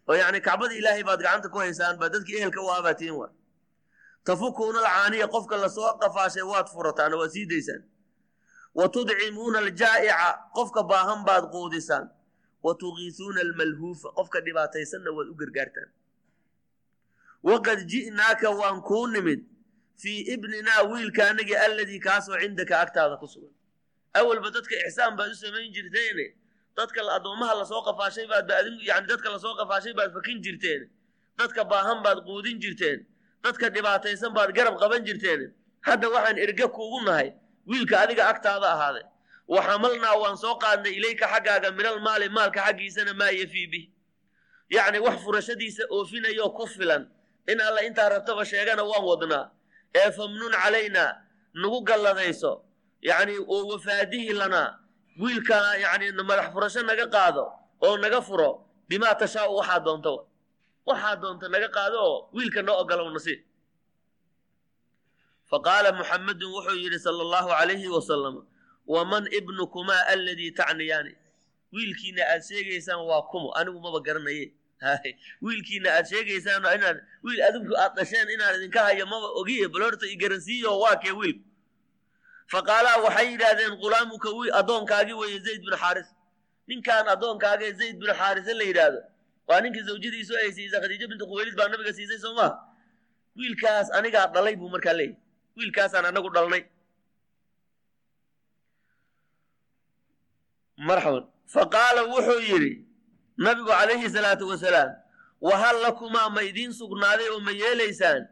[0.09, 3.17] oo yacni kacbada ilaahay baad gacanta ku haysaan baa dadkii ehelka u ahaa baa tihiin
[3.23, 3.31] waa
[4.27, 7.83] tafukuuna alcaaniya qofka la soo qafaashay waad furataan waad sii daysaan.
[8.79, 12.07] Wa tudcimuuna aljaa'ica qofka baahan baad quudisaan.
[12.65, 15.91] Wa tugiisuuna almalhuufa qofka dhibaataysanna waad u gargaartaan.
[17.49, 19.41] Waqad ji'naaka waan kuu nimid
[20.03, 23.53] fii ibninaa wiilka anagii alladii kaasoo cindaka agtaada ku sugan
[24.15, 26.27] awalba dadka ixsaan baad u samayn jirteene
[26.77, 28.51] dadka addoommaha la soo qafaashay baad
[28.91, 30.91] yani dadka la soo qafaashay baad fakin jirteen.
[31.39, 33.07] Dadka baahan baad quudin jirteen.
[33.43, 35.41] Dadka dhibaataysan baad garab qaban jirteen.
[35.87, 37.33] Hadda waxaan erge kuugu nahay
[37.67, 39.03] wiilka adiga agtaada ahaaday
[39.49, 43.85] wa xamalnaa waan soo qaadnay ilayka xaggaaga minal maali maalka xaggiisana maa yafii bih
[44.71, 47.03] yacni wax furashadiisa oofinayoo ku filan
[47.49, 49.51] in alla intaa rabtaba sheegana waan wadnaa.
[49.95, 51.13] Ee famnun calaynaa
[51.55, 52.53] nagu galladayso
[53.09, 54.69] yacni oo wafaadihi lanaa
[55.21, 57.45] wiilkana yacni madax furasho naga qaado
[57.85, 58.51] oo naga furo
[58.89, 60.11] bimaa tashaau waxaa doonta
[60.89, 63.41] waxaa doonta naga qaado oo wiilka noo ogolow nasiib
[65.51, 68.37] faqaala muxamedun wuxuu yidhi sala allahu calayhi wasalam
[68.87, 71.13] waman ibnukumaa aladii tacniyaani?
[71.75, 74.47] Wiilkiina aad sheegaysaan waa kumo anigu maba garanaye
[75.43, 76.63] wiilkiina aad sheegaysaan
[77.25, 81.11] wiil adinku aad dhasheen inaan idinka hayo maba ogiye bal horta i garansiiyo waa kee
[81.21, 81.43] wiilku
[82.53, 86.09] faqaalaa waxay yidhaahdeen ghulaamuka wiil addoonkaagii weeye zayd bin xaaris.
[86.69, 89.01] Ninkaan addoonkaagee zayd bin xaarise la yidhaahdo
[89.49, 92.53] waa ninkii zawjadiisu ay siisay khadiijo bintu khuwaylid baa nabiga siisay soo maha
[93.37, 95.17] wiilkaas anigaa dhalay buu markaa leeyahy
[95.57, 96.63] wiilkaasaan anagu dhalnay.
[100.77, 101.25] Marxaban.
[101.55, 102.73] Faqaala wuxuu yidhi
[103.37, 104.91] nabigu calayhi salaatu wasalaam
[105.41, 108.23] wahal lakumaa ma idiin sugnaaday oo ma yeelaysaan?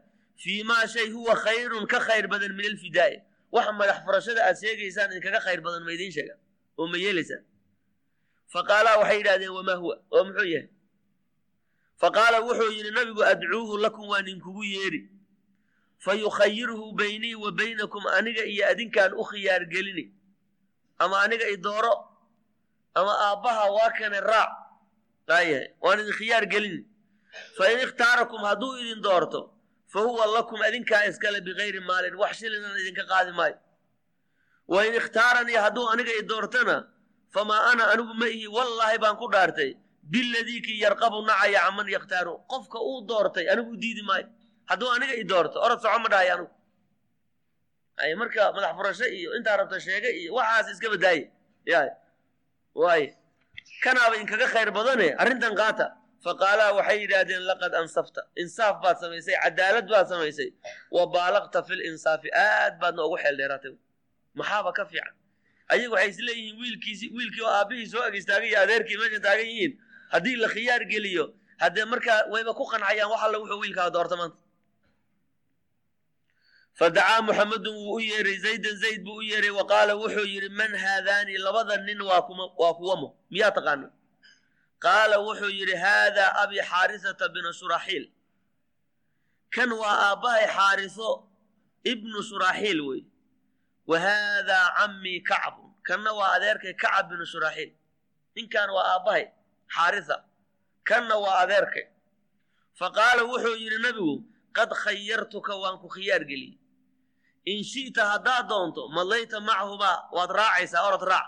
[0.41, 3.15] Fii maa shay huwa khayrun ka khayr badan min alfidaa'i
[3.55, 6.39] wax madax furashada aad sheegaysaan idinkaga khayr badan ma idiin sheegaan?
[6.77, 7.43] Oo ma yeelaysaan
[8.53, 9.95] faqaalaa waxay yidhahdeen wamaa huwa?
[10.15, 10.69] Oo muxuu yahay?
[12.01, 15.01] Faqaala wuxuu yidhi nabigu adcuuhu lakum waa ninkugu yeedhi
[16.03, 20.05] fa yukhayiruhu baynii wa baynakum aniga iyo adinkaan u khiyaar gelini.
[20.99, 21.93] Ama aniga i dooro
[22.95, 24.51] ama aabbaha waa kane raac.
[25.27, 26.81] Laayahay waan idin khiyaar gelini.
[27.57, 29.41] Fa in ikhtaarakum hadduu idin doorto
[29.93, 33.57] fa huwa lakum adinkaa iskale bikayri maalin wax shilinan idinka qaadi maayo
[34.73, 36.75] wa in ikhtaaranii hadduu aniga i doortona
[37.35, 39.71] famaa ana anigu ma ihi wallaahi baan ku dhaartay
[40.13, 44.27] biladii kii yarqabu nacaya caman yakhtaaru qofka uu doortay anigu u diidi maayo
[44.69, 46.49] hadduu aniga i doorto orod soco ma dhahay anigu
[48.21, 51.23] marka madax furasho iyo intaa rabta sheega iyo waxaas iska badaaye
[51.71, 51.79] ya
[52.81, 53.03] waay
[53.83, 55.85] kanaaba inkaga khayr badane arrintan qaata
[56.25, 60.49] faqaalaa waxay yidhaahdeen laqad ansafta insaaf baad samaysay cadaalad baad samaysay
[60.95, 63.73] wa baalaqta fil insaafi aad baadna ugu xeel dheeraatay
[64.39, 65.13] maxaaba ka fiican
[65.73, 69.73] ayagu waxay isleeyihiin wiilkiisi wiilkii oo aabbihii soo ag istaagay iyo adeerkii meesha taagan yihiin
[70.13, 71.25] haddii la khiyaar geliyo
[71.63, 74.37] haddee markaa wayba ku qancayaan wax alla wuxuu wiilkaa doorta maanta
[76.79, 80.71] fadacaa muxamedun wuu u yeeray zaydan zayd buu u yeeray wa qaala wuxuu yidhi man
[80.83, 82.21] haadaani labada nin waa
[82.79, 83.87] kuwamo miyaa taqaana
[84.85, 88.05] qaala wuxuu yidhi haadaa abi xaarisata binu shuraxiil
[89.55, 91.09] kan waa aabbahay xaariso
[91.91, 93.01] ibnu shuraxiil wey.
[93.89, 97.71] Wa haadaa cammii kacbun kanna waa adeerkay kacab binu shuraxiil
[98.35, 99.25] ninkan waa aabbahay
[99.75, 100.15] xaarisa.
[100.89, 101.85] Kanna waa adeerkay.
[102.79, 104.15] Fa qaala wuxuu yidhi nabigu
[104.57, 106.57] qad khayartuka waan ku khiyaar geliyey.
[107.51, 111.27] In shi'ta haddaad doonto madlayta macahumaa waad raacaysaa orod raac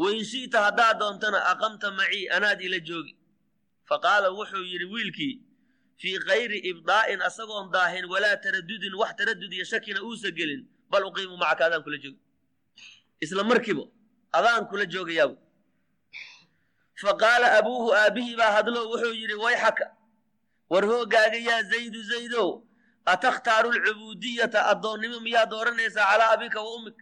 [0.00, 3.14] wa in shi'ta haddaad doontana aqamta macii anaad ila joogi.
[3.88, 5.34] Faqaala wuxuu yidhi wiilkii
[6.00, 11.36] fii kayri ibdaa'in asagoon daahin walaa taradudin wax taradud iyo shakina uusa gelin bal uqiimu
[11.42, 12.20] macaka adaan kula jooga
[13.24, 13.84] isla markiiba
[14.38, 15.32] adaan kula joogayaab
[17.02, 19.86] fa qaala abuuhu aabbihii baa hadlo wuxuu yidhi wayxaka
[20.72, 22.48] war hoogaaga yaa zaydu zaydow
[23.12, 26.98] atakhtaaru alcubuudiyata addoonnimo miyaa dooranaysaa calaa abika wa ummik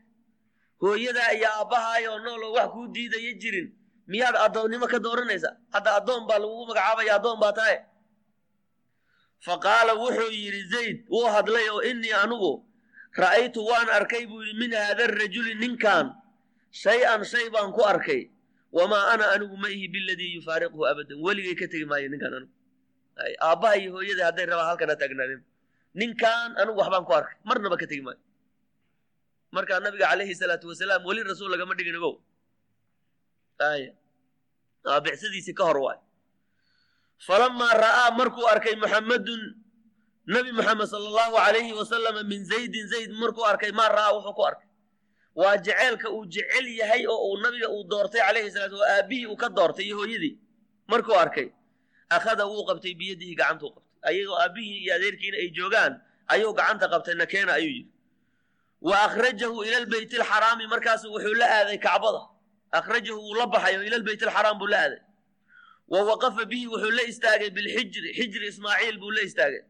[0.83, 3.69] hooyadaa iyo aabbahaayoo nooloo wax kuu diidaya jirin.
[4.11, 5.55] Miyaad addoonnimo ka dooranaysaa?
[5.75, 7.79] Hadda addoon baa lagugu magacaabaya addoon baa tahay.
[9.45, 12.53] Fa qaala wuxuu yidhi zayd wuu hadlay oo innii anugu
[13.23, 16.07] ra'aytu waan arkay buu yidhi min haada arajuli ninkan
[16.83, 18.23] shay-an shay baan ku arkay.
[18.77, 21.19] Wamaa ana anigu ma ihi biladii yufaariquhu abadan.
[21.27, 22.53] Weligay ka tegi maayo ninkan anigu
[23.49, 25.41] aabbaha iyo hooyada hadday rabaan halkan ha taagnaadeen.
[26.01, 28.21] Ninkan anigu waxbaan ku arkay marnaba ka tegi maayo
[29.53, 32.15] markaa nabiga calayhi salaatu wasalaam weli rasuul lagama dhigin ogow
[33.71, 33.93] aya
[35.05, 35.99] bixsadiisii ka hor waay.
[37.27, 39.41] Falamaa ra'aa markuu arkay muxammadun
[40.35, 44.43] nabi moxamed sala allahu calayhi wasalama min zaydin zayd markuu arkay maa ra'aa wuxuu ku
[44.51, 44.69] arkay.
[45.35, 49.37] Waa jeceelka uu jecel yahay oo uu nabiga uu doortay calayhi salatu wa aabbihii uu
[49.43, 50.35] ka doortay iyo hooyadii.
[50.91, 51.49] Markuu arkay
[52.17, 53.93] akhada wuu qabtay biyadihi gacantuu qabtay.
[54.09, 55.93] Ayagoo aabbihii iyo adeerkiina ay joogaan
[56.33, 57.91] ayuu gacanta qabtay nakeena ayuu yidhi
[58.81, 62.23] wa akhrajahu ila lbeyt alxaraami markaasu wuxuu la aaday kacbada
[62.79, 65.01] akhrajahu wuu la baxayo ila lbeyt alxaraam buu la aaday
[65.89, 69.63] wa waqafa bihi wuxuu la istaagay bilxijri xijri ismaaciil buu la istaagay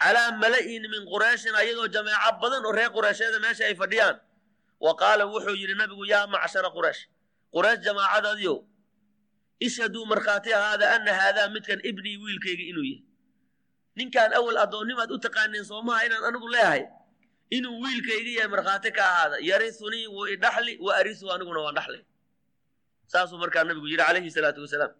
[0.00, 4.16] calaa mala'in min qurayshin ayagoo jameeco badan oo reer qureysheeda meesha ay fadhiyaan
[4.80, 7.00] wa qaala wuxuu yidhi nabigu yaa macshara quraysh
[7.54, 8.56] quraysh jamaacadaadiyow
[9.66, 13.04] ishhaduu markhaati ahaada ana haadaa midkan ibnii wiilkayga inuu yahay
[13.96, 16.82] ninkaan awal addoonnimaad u taqaaneen soomaha inaan anigu leehay
[17.56, 22.02] inuu wiilkayga yahay markhaati ka ahaada yarisunii wuu idhaxli wa arisu aniguna waan dhaxlay
[23.12, 24.92] saasuu markaa nabigu yidhi calayhi salaatu wasalaam.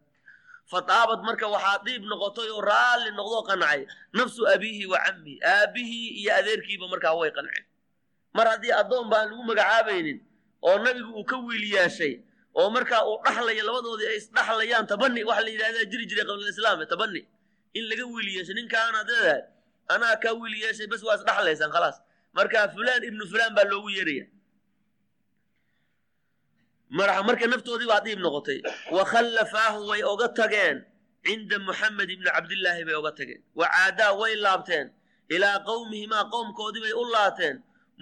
[0.70, 3.80] Fataabad marka waxaa diib noqotay oo raalli noqdoo qancay
[4.18, 7.64] nafsu abiihi wa cammihi aabbihii iyo adeerkiiba markaa way qanceen.
[8.36, 10.18] Mar haddii addoon baan lagu magacaabaynin
[10.68, 12.14] oo nabigu uu ka wiil yeeshay
[12.60, 17.22] oo markaa uu dhaxlayo labadoodii ay isdhaxlayaan tabani waxa la yidhahdaa jiri jiray qablalislaam tabani
[17.78, 19.42] in laga wiil yeeshay ninkaanaad leedahay
[19.94, 21.96] anaa kaa wiil yeeshay bas waa isdhaxlaysaan khalaas
[22.36, 24.26] marka fulaan ibnu fulaan baa loogu yeeraya.
[26.90, 28.58] Marka naftoodii baa diib noqotay.
[28.96, 30.76] Wa khallafaahu way oga tageen.
[31.24, 33.42] Cinda muxamed ibni cabdillaahi bay oga tageen.
[33.54, 34.86] Wa caadaa way laabteen.
[35.34, 37.56] Ilaa qowmihimaa qowmkoodii bay u laateen.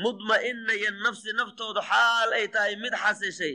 [0.05, 3.55] Mudma'inaya nafsi naftoodu xaal ay tahay mid xasishay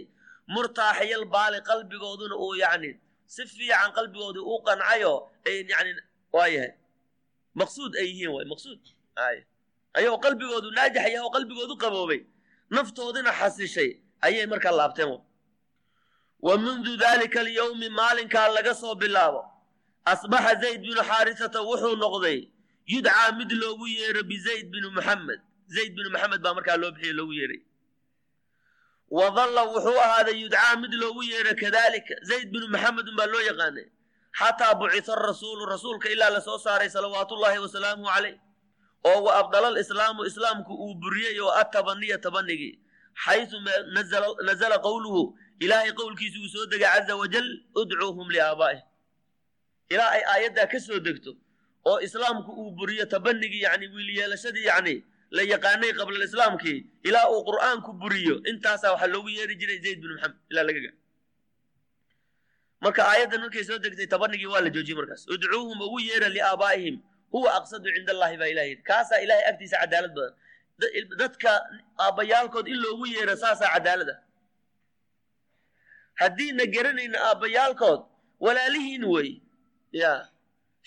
[0.54, 2.92] murtaaxiyal baali qalbigooduna uu yacni
[3.34, 5.14] si fiican qalbigoodii u qancayo
[5.48, 5.92] ay yani
[6.36, 6.74] waa yahay.
[7.60, 8.82] Maqsuud ay yihiin waay maqsuud
[9.98, 12.22] ayagoo qalbigoodu naajix yahay oo qalbigoodu qaboobay.
[12.70, 13.92] Naftoodina xasishay.
[14.26, 15.12] Ayay markaa laabteen.
[16.46, 19.42] Wa mundu daalika alyowmi maalinkaa laga soo bilaabo.
[20.06, 22.40] Asbaxa zayd binu xaarisata wuxuu noqday
[22.94, 25.40] yudcaa mid loogu yeero bizayd binu muxamed
[25.76, 27.62] zayd binu maxamed baa markaa loo bixiyo loogu yeeray.
[29.10, 33.88] Wa dalla wuxuu ahaaday yudcaa mid loogu yeero kadaalika zayd binu maxamedun baa loo yaqaanay.
[34.40, 38.36] Xataa bucisa rasuulu rasuulka ilaa la soo saaray salawaatullaahi wasalaamuhu calayh
[39.10, 42.74] oo wa abdalal islaamu islaamku uu buriyey oo atabaniya tabanigii
[43.26, 43.58] xaysu
[44.48, 45.24] nazala qowluhu
[45.60, 47.48] ilaahay qowlkiisa uu soo degay caza wajal
[47.82, 48.82] udcuuhum liaabaa'ih
[49.94, 51.32] ilaa ay aayaddaa ka soo degto
[51.86, 54.96] oo islaamku uu buriyo tabanigii yani wiilyeelashadii yani
[55.38, 60.38] la yaqaanay qablalislaamkii ilaa uu qur'aanku buriyo intaasaa waxaa loogu yeeri jiray zayd bin maxamed
[60.52, 60.92] ilaa laga
[62.84, 65.22] marka aayaddan markay soo degtay tabanigii waa la joojiyey markaas.
[65.34, 66.96] Udcuuhum ugu yeera liaabaa'ihim
[67.34, 68.84] huwa aqsadu cinda allahi baa yidhi.
[68.90, 70.34] Kaasaa ilahay agtiisa cadaalad badan.
[71.22, 71.52] Dadka
[72.06, 74.16] aabbayaalkood in loogu yeero saasaa cadaalada.
[76.22, 78.02] Haddiina garanayna aabbayaalkood
[78.40, 79.30] walaalihiin wey.
[79.92, 80.12] Ya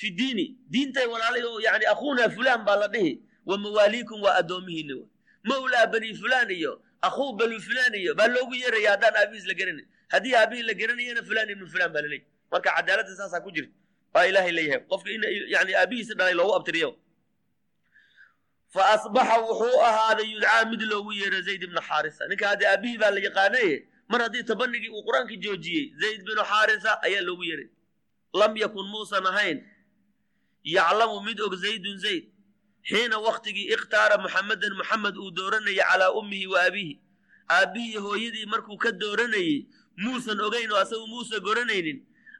[0.00, 0.46] fi diini.
[0.72, 3.12] Diintay walaala yani akhuuna fulaan baa la dhihi.
[3.46, 5.06] Wa mawaaliikum waa addoomihiina wey.
[5.44, 9.86] Mawlaa bani fulaan iyo akhuu bani fulaan iyo baa loogu yeeraya haddaan aabihiis la garanayn.
[10.08, 13.72] Haddii aabihii la garanayana fulaan ibnu fulaan baa laleeyahy marka cadaaladda saasaa ku jirta
[14.16, 15.22] baa ilaahay leeyahay qofka in
[15.54, 16.90] yani aabihiisa dhalay loogu abtiriyo.
[18.74, 22.22] Fa asbaxa wuxuu ahaaday yudcaa mid loogu yeero zayd ibnu xaarisa.
[22.30, 23.74] Ninka haddii aabihii baa la yaqaanaye
[24.10, 27.68] mar haddii tabanigii uu qur'aanka joojiyey zayd binu xaarisa ayaa loogu yeeray.
[28.40, 29.58] Lam yakun muusan ahayn.
[30.64, 32.24] Yaclamu mid og zaydun zayd
[32.90, 36.94] xiina waktigii ikhtaara muxamedan muxamed uu dooranayay calaa ummihi wa abiihi
[37.56, 39.66] aabbihii hooyadii markuu ka dooranayey
[40.02, 41.98] muusan ogayn oo asagu muusa goranaynin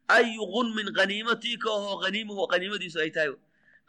[0.09, 3.33] ayu qunmin qaniimatii ka ahoo qaniimuhu qaniimadiisu ay tahay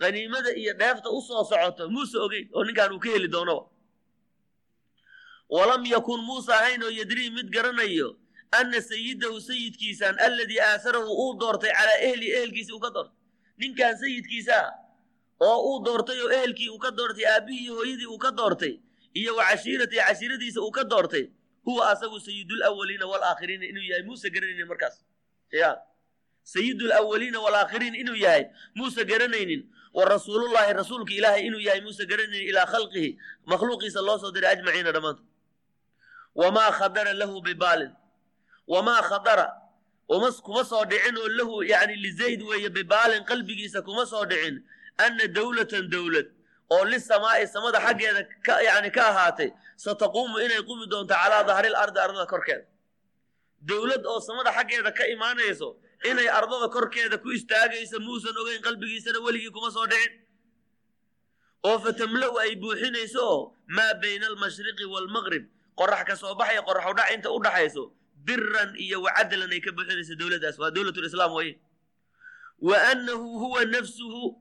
[0.01, 3.65] qaniimada iyo dheefta u soo socoto muuse ogeyn oo ninkaan uu ka heli doonoba
[5.49, 8.15] walam yakun muuse ahayn oo yadrii mid garanayo
[8.59, 13.15] anna sayidahu sayidkiisaan alladii aasarahu uu doortay calaa ehli ehelkiisi uu ka doortay
[13.61, 14.73] ninkan sayidkiisa ah
[15.47, 18.73] oo uu doortay oo ehelkii uu ka doortay aabbihii hooyadii uu ka doortay
[19.13, 21.25] iyo wa cashiiratii cashiiradiisa uu ka doortay
[21.65, 24.95] huwa asagu sayidul awaliina walaakhiriina inuu yahay muuse garanaynin markaas
[25.51, 25.69] ya
[26.53, 28.43] sayidul awaliina walaakhiriin inuu yahay
[28.75, 29.61] muuse garanaynin.
[29.93, 33.09] Wa rasuulullaahi rasuulka ilaahay inuu yahay muuse garanaynin ilaa khalqihi.
[33.51, 35.25] Makhluuqiisa loo soo diray ajmaciina dhammaantood.
[36.35, 37.91] Wamaa khadara lahu bibaalin
[38.67, 39.47] wamaa khadara.
[40.09, 44.63] Uma kuma soo dhicin oo lahu yani lizayd weeye bibaalin qalbigiisa kuma soo dhicin.
[44.97, 46.27] Anna dowlatan dowlad
[46.69, 48.21] oo lisamaa'i samada xaggeeda
[48.67, 49.49] yani ka ahaatay.
[49.75, 52.65] Sataquumu inay qumi doonto calaa dahril ardi ardada korkeeda.
[53.69, 59.49] Dowlad oo samada xaggeeda ka imaanayso inay ardada korkeeda ku istaagayso muusan ogeyn qalbigiisana weligii
[59.51, 60.13] kuma soo dhicin.
[61.63, 67.09] Oo fatamla-u ay buuxinayso oo maa bayna almashriqi waalmaqrib qorax ka soo baxaya qorax udhac
[67.13, 67.91] inta u dhaxayso.
[68.25, 71.57] Biran iyo wacadlan ay ka buuxinayso dowladdaas waa dowlatulislaam waye
[72.61, 74.37] wa annahu huwa nafsuhu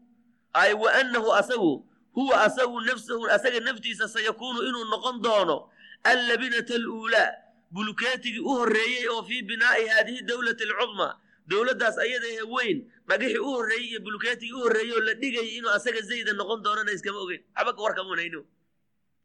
[0.54, 5.70] ay wa annahu asagu huwa asagu nafsahu asaga naftiisa sayakuunu inuu noqon doono
[6.04, 7.32] allabinata aluulaa.
[7.70, 11.18] Bulukeetigii u horreeyey oo fii binaa'i haadihi dowlati alcudma
[11.50, 12.78] dowladdaas ayadahe weyn
[13.08, 16.92] dhagixii u horreeyey iyo bulukeetigii u horreeyey oo la dhigayay inuu asaga zayda noqon doonana
[16.92, 17.42] iskama ogeyn.
[17.56, 18.40] Xabaka warkamunayno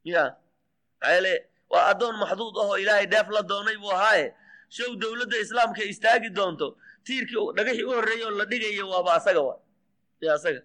[0.04, 0.24] ya
[1.02, 1.34] maxaayele
[1.70, 4.34] waa addoon maxduud ahoo ilaahay dheef la doonay buu ahaaye.
[4.70, 6.78] Show dowladda islaamka istaagi doonto.
[7.06, 9.56] Tiirkii dhagixii u horreeyey oo la dhigayo waaba asaga wa
[10.22, 10.62] ya asaga.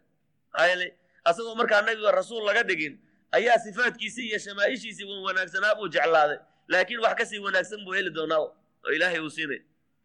[0.52, 0.86] Maxaayele
[1.24, 2.98] asagoo markaa nabiga rasuul laga dhigin
[3.32, 6.38] ayaa sifaadkiisii iyo shamaaishiisii wan wanaagsanaa buu jeclaaday.
[6.68, 9.60] Laakiin wax ka sii wanaagsan buu heli doonaa oo ilaahay uu siinay.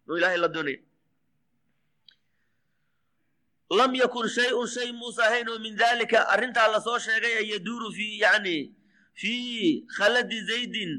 [0.10, 0.80] Oo ilaahay la doonaya
[3.80, 7.92] lam yakun shay-un shay muusa ahayn oo min daalika arrintaa la soo sheegay an yaduuru
[7.98, 8.58] fii yani
[9.22, 10.92] fii khaladi zaydin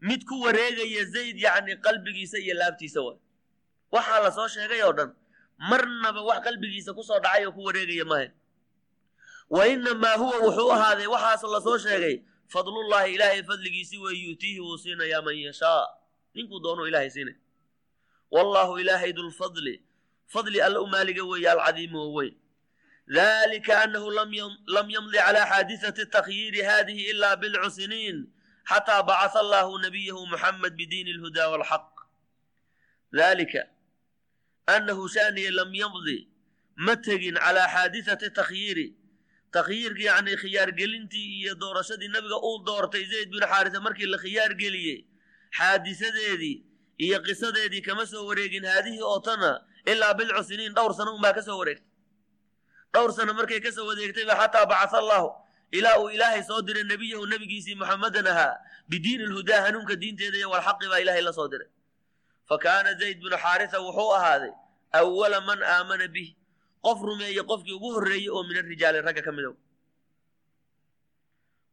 [0.00, 3.18] mid ku wareegaya zayd yacni qalbigiisa iyo laabtiisa waay
[3.92, 5.10] waxaa la soo sheegay oo dhan
[5.70, 8.32] marnaba wax qalbigiisa ku soo dhacay oo ku wareegaya mahayn
[9.50, 12.16] wa inamaa huwa wuxuu ahaaday waxaas la soo sheegay
[12.48, 15.86] fadlullaahi ilaahay fadligiisi wey yuutiihi wuu siinayaa man yashaa.
[16.34, 17.34] Ninkuu doonuu ilaahay siinay.
[18.30, 19.83] Wallaahu ilaahay dulfadli
[20.32, 22.34] fadli alla u maaliga weeye alcadiimu oo weyn.
[23.06, 28.26] Dalika annahu lam yamdi calaa xaadisati takhyiiri hadihi ila bilcu siniin
[28.70, 31.86] xataa bacasa allahu nabiyahu muxamed bidiini alhudaa walxaq
[33.12, 33.62] dalika
[34.66, 36.28] annahu shaaniya lam yamdi
[36.76, 38.96] ma tegin calaa xaadisati takhyiiri.
[39.54, 45.06] Takhyiirki yacni khiyaargelintii iyo doorashadii nabiga uu doortay zayd bin xaarisa markii la khiyaar geliyey
[45.58, 46.56] xaadisadeedii
[46.98, 51.42] iyo qisadeedii kama soo wareegin haadihii oo tana ilaa bilcu siniin dhowr sano unbaa ka
[51.42, 51.86] soo wareegtay.
[52.94, 55.28] Dhowr sano markay ka soo wadeegtayba xataa bacasa allahu.
[55.72, 58.54] Ilaa uu ilaahay soo diray nebiyahu nebigiisii muxamadan ahaa
[58.88, 61.68] bidiini lhudaa hanuunka diinteeda iyo walxaqi baa ilaahay la soo diray.
[62.48, 64.52] Fa kaana zayd binu xaarisa wuxuu ahaaday
[64.92, 66.30] awala man aamana bih.
[66.84, 69.52] Qof rumeeye qofkii ugu horreeyey oo min arijaali ragga ka mid a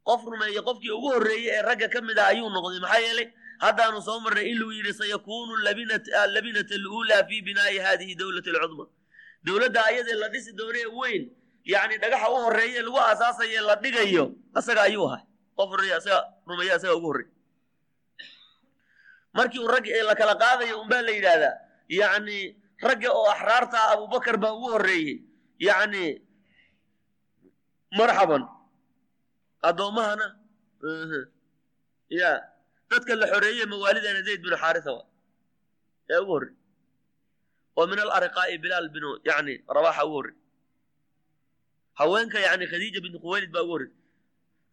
[0.08, 3.28] qof rumeeye qofkii ugu horreeyey ee ragga ka mid ah ayuu noqday maxaa yeelay
[3.64, 8.86] haddaanu soo marnay in lagu yidhi sayakuunu labinata aluulaa fi binaa'i hadihi dowlati alcudma.
[9.46, 11.22] Dowladda ayadee la dhisi doonee weyn
[11.72, 14.24] yacni dhagaxa u horreeye lagu aasaasaye la dhigayo
[14.58, 15.24] asaga ayuu ahay
[15.58, 17.30] qof horreeye asaga rumeeye asaga ugu horreey
[19.36, 21.54] markii uu ragg la kala qaadayo unbaa la yidhaahdaa
[22.00, 22.38] yacni
[22.86, 25.14] ragga oo axraarta ah abubakar baa ugu horreeyey.
[25.66, 26.04] Yacni
[27.98, 28.42] marxaban.
[29.68, 30.26] Addoommahana
[32.20, 32.30] ya
[32.94, 35.02] dadka la xoreeye mawaalidana zayd binu xaarisa wa.
[36.10, 36.54] Yaa ugu horrey
[37.78, 40.36] oo min alariqaa'i bilaal binu yani rabaxa ugu horrey
[42.00, 43.90] haweenka yani khadiija bintu khuwaylid baa ugu horrey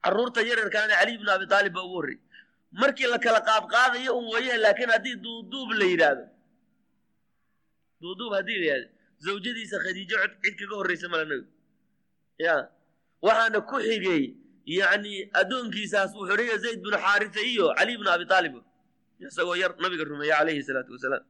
[0.03, 2.17] carruurta yararkaana caliy bnu abi taalib baa ugu horrey
[2.81, 6.25] markii la kala qaadqaadayo un weeye laakiin haddii duuduub la yidhaahdo.
[8.01, 8.89] Duuduub haddii la yidhahdo
[9.25, 11.49] zawjadiisa khadiijo cid kaga horreysa mala nabigu
[12.45, 12.55] ya.
[13.25, 14.23] Waxaana ku xigay
[14.77, 18.55] yani addoonkiisaas uu xoreeya zayd binu xaarisa iyo caliy bnu abi taalib.
[19.19, 21.23] Isagoo yar nabiga rumeeye calayhi salaatu wasalaam.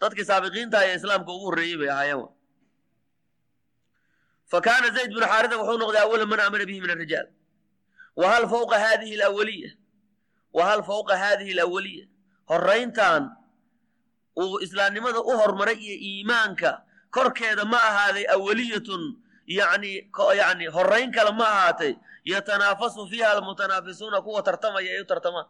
[0.00, 2.22] Dadkii saabiqiinta ee islaamka ugu horreeyey bay ahaayeen.
[4.50, 7.28] Fa kaana zayd binu xaarisa wuxuu noqday awala man aamana bihi min arijaal
[8.20, 9.70] wahal fawqa hadihi alawaliya
[10.56, 12.04] wahal fawqa hadihi alawaliya
[12.50, 13.22] horrayntan
[14.42, 16.70] uu islaamnimada u hormaray iyo iimaanka
[17.16, 19.02] korkeeda ma ahaaday awaliyatun
[19.46, 21.94] yani yani horrayn kale ma ahaatay.
[22.24, 25.46] Yatanaafasu fiiha almutanaafisuuna kuwa tartamaya ay u tartamaan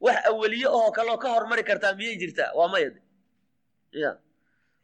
[0.00, 2.52] wax aweliye oo kaloo ka hormari kartaa miyay jirtaa?
[2.54, 2.90] Waa maya
[3.92, 4.18] ya.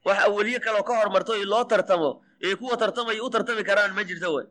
[0.04, 4.30] Wax aweliye kaloo ka hormarto loo tartamo ee kuwa tartamaya u tartami karaan ma jirta
[4.30, 4.46] way.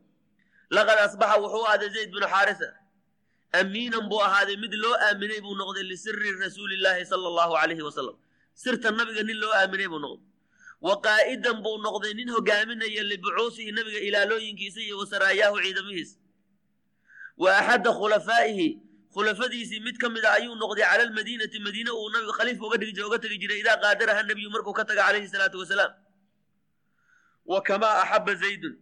[0.71, 2.67] Laqad asbaxa wuxuu ahday zayd binu xaarisa.
[3.53, 8.15] Amiinan buu ahaaday mid loo aaminay buu noqday lisiri rasuulillaahi sala allahu calayhi wasalam
[8.63, 10.23] sirta nabiga nin loo aaminay buu noqday
[10.85, 16.17] wa qaa'idan buu noqday nin hogaaminaya libucuusihi nabiga ilaalooyinkiisa iyo wasaraayaahu ciidamihiisa
[17.37, 18.67] wa axadda khulafaa'ihi
[19.13, 23.01] khulafadiisii mid ka mid a ayuu noqday cala almadiinati madiine uu nabigu khaliifka uga dhigi
[23.09, 25.91] uga tegi jiray idaa qaadaraha nebiyu markuu ka taga calayhi salaatu wasalaam.
[27.51, 28.73] Wa kamaa axabba zaydun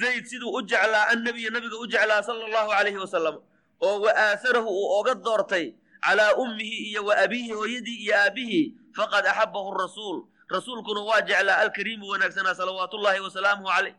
[0.00, 3.36] zayd siduu u jeclaa annabiya nabiga u jeclaa sala allahu calayhi wasalam
[3.86, 5.66] oo wa aasarahu uu oga doortay
[6.06, 8.60] calaa ummihi iyo wa abiihi hooyadii iyo aabbihi
[8.96, 10.18] faqad axabbahu rasuul
[10.50, 13.94] rasuulkuna waa jeclaa alkariimu wanaagsanaa salawaatullaahi wasalaamuhu caleyh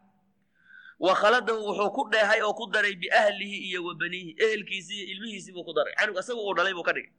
[1.00, 5.52] wa khaladahu wuxuu ku dheehay oo ku daray biahlihi iyo wa baniihi ehelkiisii iyo ilmihiisii
[5.56, 5.94] buu ku daray.
[5.96, 7.12] Canug isagu uu dhalay buu ka dhigay.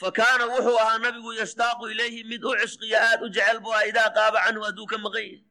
[0.00, 3.82] Fa kaana wuxuu ahaa nabigu yashtaaqu ilayhi mid u cishqiya aad u jecel buu ah
[3.90, 5.42] idaa qaaba canhu hadduu ka maqan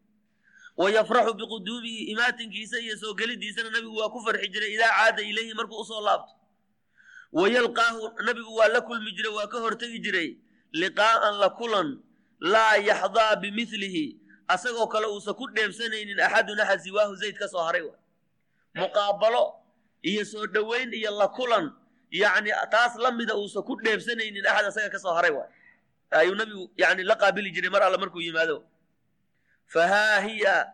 [0.77, 5.53] wa yafraxu biquduumihi imaatinkiisa iyo soo gelidiisana nabigu waa ku farxi jiray idaa caada ilayhi
[5.53, 6.31] markuu u soo laabto.
[7.33, 10.29] Wa yalqaahu nabigu waa la kulmi jiray waa ka hortegi jiray
[10.73, 11.99] liqaa'an la kulan
[12.39, 17.81] laa yaxdaa bimilihi asagoo kale uusan ku dheebsanaynin axadun axad siwaahu zayd ka soo haray
[17.81, 17.99] waay.
[18.75, 19.55] Muqaabalo
[20.03, 21.73] iyo soo dhoweyn iyo la kulan
[22.11, 25.49] yacni taas la mida uusan ku dheebsanaynin axad asaga ka soo haray waay.
[26.11, 28.63] Ayuu nabigu yani la qaabili jiray mar alle markuu yimaado.
[29.67, 30.71] Fahaa hiya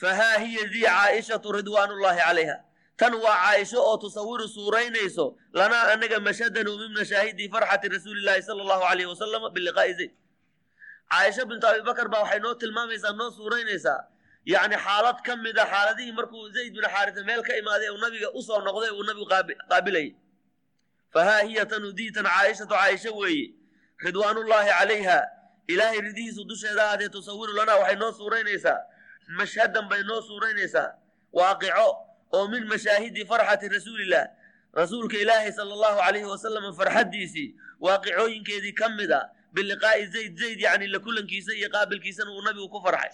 [0.00, 2.56] fahaa hiya dii caaishatu ridwaanullaahi calayha
[3.00, 5.26] tan waa caaisho oo tusawiru suuraynayso
[5.58, 10.12] lanaa anaga mashhadan u min mashaahidi farxati rasuulillaahi sala allahu calayhi wasalama biliqaa'i zayd.
[11.12, 13.98] Caaisha bintu abibakar baa waxay noo tilmaamaysaa noo suuraynaysaa
[14.52, 18.28] yacni xaalad ka mid a xaaladihii markuu zayd bin xaarisa meel ka imaaday uu nabiga
[18.38, 19.26] u soo noqday uu nabigu
[19.70, 20.10] qaabilayay
[21.14, 23.46] fahaa hiya tanu diitan caaishatu caaisho weeye
[24.04, 25.18] ridwaanullaahi calayha
[25.72, 28.78] ilaahay ridihiisu dusheeda ahaatee tusawiru lanaa waxay noo suuraynaysaa
[29.40, 30.88] mashhadan bay noo suuraynaysaa
[31.38, 31.88] waaqico
[32.32, 34.26] oo min mashaahidi farxati rasuulillah.
[34.74, 39.20] Rasuulka ilaahay sala allahu calayhi wasalam farxaddiisii waaqicooyinkeedii ka mid a
[39.54, 43.10] biliqaa'i zayd zayd yacni la kulankiisa iyo qaabilkiisana uu nabigu ku farxay.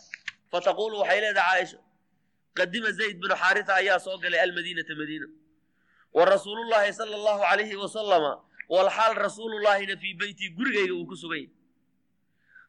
[0.53, 1.79] Fataquulu waxay leedahay caaisha
[2.55, 5.27] qadima zayd binu xaarisa ayaa soo galay almadiinata madiina.
[6.17, 8.33] Wa rasuulullaahi sala allahu calayhi wasalama
[8.69, 11.51] walxaal rasuulullaahina fii beyti gurigayga uu ku sugan yahy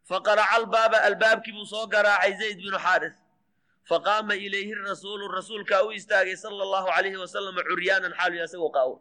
[0.10, 3.16] faqaraca albaaba albaabkii buu soo garaacay zayd binu xaaris
[3.90, 9.00] faqaama ilayhi rasuulu rasuulkaa u istaagay sala allahu calayhi wasalama curyaanan xaaluya isagoo qaawan.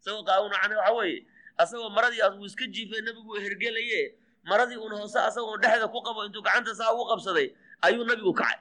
[0.00, 1.18] Isagoo qaawan macnaa waxa weeye
[1.62, 4.02] asagoo maradii uu iska jiifay nabigu hergelaye
[4.50, 7.48] maradii uun hoose asagoo dhexda ku qabo intuu gacanta saa ugu qabsaday
[7.86, 8.58] ayuu nabigu kacay.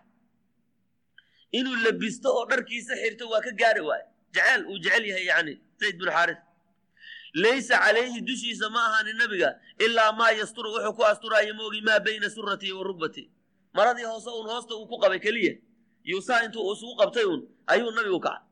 [1.52, 4.06] Inuu labisto oo dharkiisa xirto waa ka gaari waaye.
[4.34, 6.38] Jeceel uu jecel yahay yacni zayd binu xaaris.
[7.34, 9.50] Laysa calayhi dushiisa ma ahaanin nabiga
[9.80, 13.28] ilaa maa yasturu wuxuu ku asturaayo moogi maa bayna suratihi wa rugbatii
[13.74, 15.54] maradii hoose uun hoosta uu ku qabay keliya.
[16.04, 18.44] Yuusaa intuu isugu qabtay uun ayuu nabigu kacay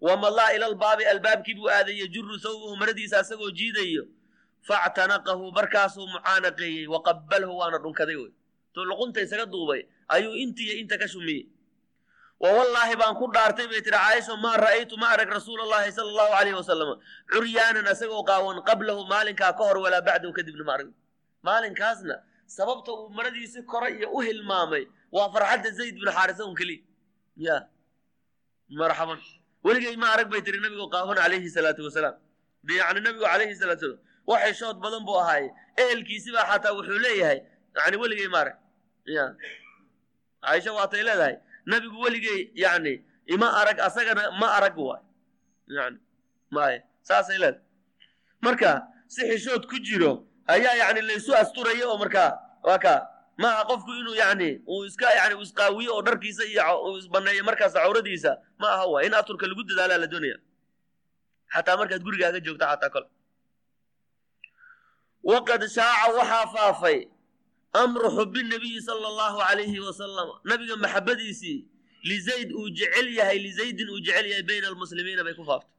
[0.00, 4.04] wamadlaa ila albaabi albaabkii buu aaday yajuru sawbahu maradiisa asagoo jiidayo.
[4.68, 8.32] Factanaqahu markaasuu mucaanaqeeyey wa qabbalahu waana dhunkaday wey.
[8.74, 11.46] Tuu luqunta isaga duubay ayuu intiiyo inta ka shumiyey.
[12.40, 16.08] Wa wallaahi baan ku dhaartay bay tiri caaisha maa ra'aytu ma arag rasuula allahi sala
[16.12, 16.88] allahu calayhi wasalam
[17.32, 20.90] curyaanan asagoo qaawan qablahu maalinkaa ka hor walaa bacdahu kadibna ma arag.
[21.42, 22.14] Maalinkaasna
[22.46, 26.82] sababta uu maradiisi kore iyo u hilmaamay waa farxadda zayd bin xaarisa un keliya
[27.36, 27.56] ya.
[28.70, 29.18] Marxaban
[29.64, 32.16] weligay ma arag bay tiri nabigu qaawan calayhi salaatu wasalaam.
[32.78, 34.04] Yani nabigu calayhi salaatu wasalaam.
[34.30, 35.48] Waxay shood badan buu ahaaye
[35.82, 37.38] ehelkiisibaa xataa wuxuu leeyahay.
[37.76, 38.56] Yani weligay ma arag.
[39.16, 39.24] Ya.
[40.42, 41.36] Caaisha waatay leedahay.
[41.66, 42.94] Nabigu weligay yani
[43.34, 45.02] ima arag asagana ma arag waay.
[45.76, 45.98] Yani
[46.50, 47.62] maya saasay leedahay.
[48.44, 48.70] Marka
[49.14, 50.12] si xishood ku jiro
[50.54, 52.30] ayaa yani laysu asturaya oo markaa
[52.66, 52.94] waa ka
[53.42, 58.32] maaha qofku inuu yani uu iska yani uu isqaawiyo oo dharkiisa iyo isbaneeyo markaas cawradiisa
[58.58, 60.38] ma aha waay in asturka lagu dadaalaa la doonaya.
[61.54, 63.08] Xataa markaad gurigaaga joogta xataa kole
[65.30, 66.98] waqad shaaca waxaa faafay
[67.82, 71.58] amru xubi nabiyi sala allahu calayhi wasalam nabiga maxabadiisii
[72.10, 75.70] lizayd uu jecel yahay lizaydin uu jecel yahay bayna almuslimiina bay ku faaftay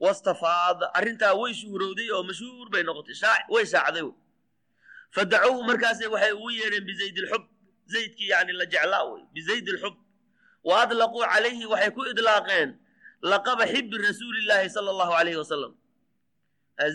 [0.00, 3.14] wastafaada arrintaa way shuhurowday oo mashhuur bay noqotay
[3.54, 4.06] way shaacday
[5.16, 7.44] fadacuuhu markaase waxay ugu yeedheen bizayd ilxub
[7.94, 9.94] zaydkii yani la jeclaa wey bizayd ilxub
[10.64, 12.70] wa adlaquu calayhi waxay ku idlaaqeen
[13.22, 15.72] laqaba xibi rasuulillaahi sala allahu calayhi wasalam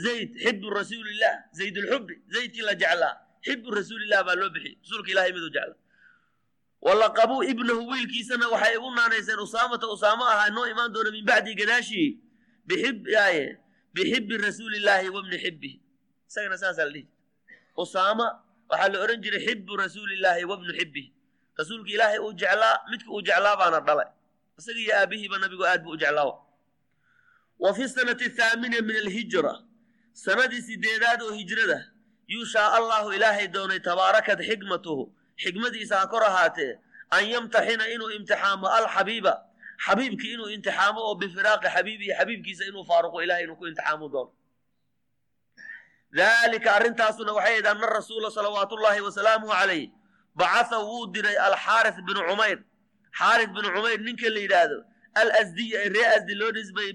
[0.05, 5.31] zayd xibu rasuulillah zayd ilxubi zaydkii la jeclaa xibu rasuulillah baa loo bixiyey rasuulka ilahay
[5.37, 5.75] miduu jecla
[6.81, 12.09] walaqabuu ibnahu wiilkiisana waxay ugu naanayseen usaamata usaamo ahaa noo imaan doona min bacdi gadaashii
[12.67, 15.77] bixibbi rasuulillaahi wabni xibbihi
[16.29, 17.07] isagana saasaa la dhihi
[17.83, 18.27] usaama
[18.69, 21.13] waxaa la odhan jiray xibu rasuulillaahi wabnu xibbihi
[21.59, 24.09] rasuulka ilaahay uu jeclaa midka uu jeclaa baana dhalay
[24.59, 26.35] isaga iyo aabihiiba nabigu aad buu u jeclaawa
[27.63, 29.53] wa fi sanati athaamina min alhijra
[30.13, 31.79] sanadii sideedaad oo hijrada
[32.27, 35.03] yuushaa allahu ilaahay doonay tabaarakat xikmatuhu
[35.43, 39.33] xikmadiisa ha kor ahaatee an yamtaxina inuu imtixaamo alxabiiba
[39.85, 44.31] xabiibkii inuu imtixaamo oo bifiraaqi xabiibihi xabiibkiisa inuu faaruqo ilahay inuu ku imtixaamu doono
[46.17, 49.89] daalika arrintaasuna waxay ahayd anna rasuula salawaatullaahi wasalaamuhu calayh
[50.35, 52.59] bacatha wuu diray alxaaris binu cumayr
[53.19, 54.77] xaaris binu cumayr ninka la yidhaahdo
[55.21, 56.93] alasdiy ee ree asdi loo nisbayey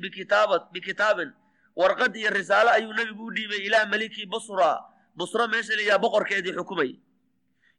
[0.74, 1.30] bikitaabin
[1.80, 4.70] warqad iyo risaalo ayuu nebigu u dhiibay ilaa maliki busra
[5.18, 6.90] busra meesha la yidhaha boqorkeedii xukumay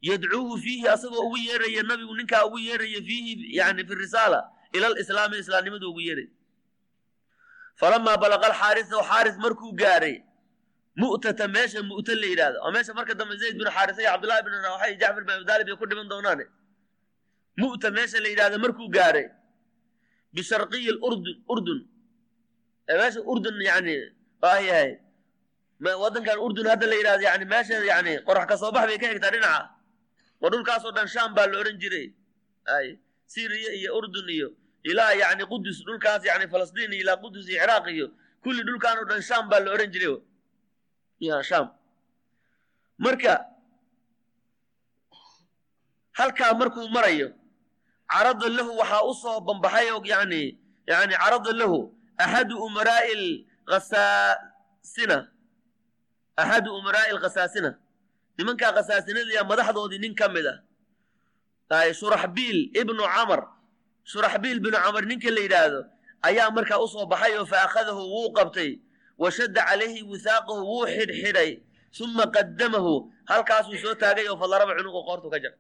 [0.10, 4.40] yadcuuhu fiihi asagoo ugu yeeraya nabigu ninkaa ugu yeeraya fiihi yani fi risaala
[4.76, 6.28] ila lislaami islaamnimadu ugu yeeray
[7.80, 10.16] falamaa balaqa alxaarisa xaaris markuu gaaray
[11.02, 14.54] mu'tata meesha mu'ta la yidhahdo oo meesha marka dambe zayd bin xaarisa iyo cabdullahi bin
[14.66, 16.46] rawaxa iyo jacfar bin abidaalib ay ku dhiman doonaane.
[17.62, 19.28] Mu'ta meesha la yidhahdo markuu gaaray
[20.36, 21.38] bisharqiyi urdun.
[21.54, 21.80] Urdun
[23.02, 23.96] meesha urdun yani
[24.42, 24.92] waa yahay.
[26.04, 29.32] Waddankan urdun hadda la yidhahdo yani meesha yani qorax ka soo bax bay ka egtaa
[29.36, 29.70] dhinaca.
[30.44, 32.08] Oo dhulkaasoo dhan sham baa la odhan jiray.
[32.76, 32.88] Ay
[33.34, 34.50] syriya iyo urdun iyo
[34.90, 38.08] ilaa yani qudus dhulkaas yani falastiin iyo ilaa qudus iyo ciraaq iyo
[38.44, 40.16] kulli dhulkaan oo dhan sham baa la odhan jiray.
[41.20, 41.66] Ya sham
[43.04, 43.34] marka
[46.18, 47.30] halkaa markuu marayo
[48.12, 50.42] carada lahu waxaa u soo bambaxay oo yani
[50.88, 51.80] yani carada lahu
[52.18, 53.14] axadu umaraa'i
[53.68, 55.18] lkhasaasina
[56.42, 57.70] axadu umaraa'i alkhasaasina
[58.38, 60.58] nimankaa khasaasinadaya madaxdoodii nin ka mid ah
[61.72, 63.48] shuraxbiil ibnu camar.
[64.06, 65.86] Shuraxbiil binu camar ninka la yidhaahdo
[66.24, 68.80] ayaa markaa u soo baxay oo fa akhadahu wuu qabtay.
[69.18, 71.60] Wa shadda calayhi wisaaqahu wuu xidhxidhay.
[71.92, 75.56] Suma qaddamahu halkaasuu soo taagay oo fadaraba cunuqu qoortu ka jara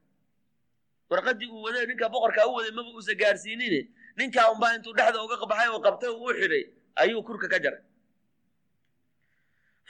[1.09, 3.87] warqadii uu waday ninka boqorkaa u waday maba uusa gaarsiinine.
[4.17, 6.63] Ninkaa unbaa intuu dhexda uga baxay oo qabtay oo u xidhay
[6.95, 7.81] ayuu kurka ka jaray.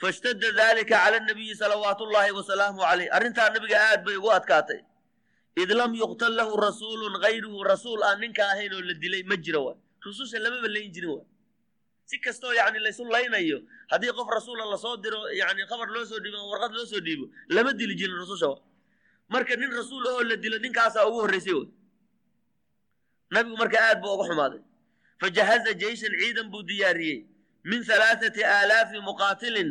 [0.00, 4.80] Fashtadda daalika cala nabiyi salawaatu ullaahi wasalaamu calayh arrintaa nabiga aad bay ugu adkaatay
[5.62, 9.60] id lam yuqtal lahu rasuulun hayruhu rasuul aan ninka ahayn oo la dilay ma jiro
[9.66, 11.26] waay rususha lamaba layn jirin waay
[12.10, 13.58] si kastoo yani laysu laynayo
[13.92, 17.24] haddii qof rasuula la soo diro yani khabar loo soo dhiibo warqad loo soo dhiibo
[17.54, 18.62] lama dili jirin rususha waay
[19.34, 21.68] marka nin rasuul ahoo la dilo ninkaasaa ugu horraysay way
[23.34, 24.60] nabigu marka aad buu uga xumaaday
[25.20, 27.18] fajahaza jeyshan ciidan buu diyaariyey
[27.70, 29.70] min halaathati aalaafi muqaatilin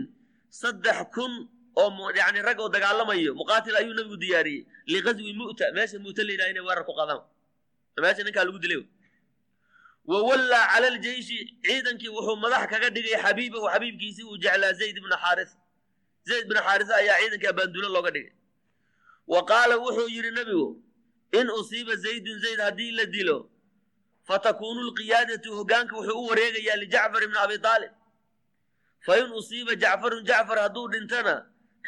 [0.61, 1.33] saddex kun
[1.81, 4.63] oo yani rag oo dagaalamayo muqaatil ayuu nabigu diyaariyey.
[4.91, 7.21] Liqaswi mu'ta meesha mu'ta la yidhaha inay weerar ku qaadaan
[8.03, 8.81] meesha ninkaa lagu dilay
[10.11, 15.17] wa wallaa cala aljeyshi ciidankii wuxuu madax kaga dhigay xabiibahu xabiibkiisii uu jeclaa zayd ibna
[15.23, 15.51] xaaris.
[16.27, 18.33] Zayd ibna xaarisa ayaa ciidankii abaandulo looga dhigay.
[19.33, 20.67] Wa qaala wuxuu yidhi nebigu
[21.39, 23.37] in usiiba zaydun zayd haddii la dilo
[24.27, 27.91] fatakuunu lqiyaadatu hoggaanka wuxuu u wareegayaa lijacfar ibni abi aalib
[29.05, 31.35] fa in usiiba jacfarun jacfar hadduu dhintana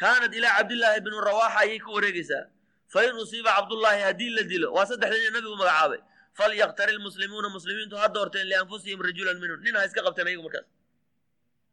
[0.02, 2.44] kaanat ilaa cabdillaahi bnu rawaaxa ayay ku wareegaysaa.
[2.92, 6.00] Fa in usiiba cabdullaahi haddii la dilo waa saddexdii nabigu magacaabay.
[6.38, 10.66] Falyaqtari lmuslimuuna muslimiintu ha doorteen lianfusihim rajulan minhum nin ha iska qabteen ayagu markaas.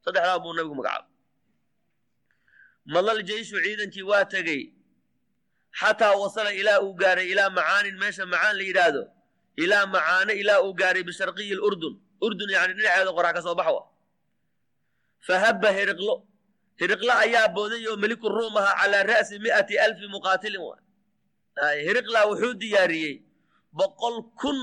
[0.05, 1.11] Saddexdaa buu nabigu magacaabay.
[2.93, 4.61] Madal jeyshu ciidankii waa tegey.
[5.79, 9.03] Xataa wasala ilaa uu gaaray ilaa macaanin meesha macaan la yidhaahdo.
[9.63, 13.83] Ilaa macaane ilaa uu gaaray bisharqiyi lurdun urdun yani dhinaceeda qorax ka soo bax wa
[15.27, 16.15] fahabba hiriqlo
[16.81, 20.61] hiriqlo ayaa booday oo meliku ruum ahaa calaa ra'si mi'ati alfi muqaatilin
[21.85, 23.15] hiriqla wuxuu diyaariyey
[23.79, 24.57] boqol kun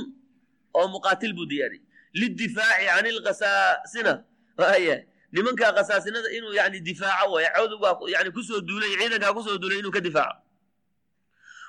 [0.78, 1.82] oo muqaatil buu diyaariyey.
[2.20, 4.12] Lidifaaci can ilkhasaasina
[5.34, 9.78] nimankaa khasaasinada inuu yani difaaco way cawdugaa yani ku soo duulay ciidankaa ku soo duulay
[9.82, 10.38] inuu ka difaaco.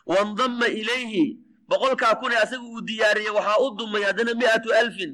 [0.05, 1.25] Wandama ilayhi
[1.69, 5.11] boqolkaa kun ee asaga uu diyaariyey waxaa u dumay haddana mi'atu alfin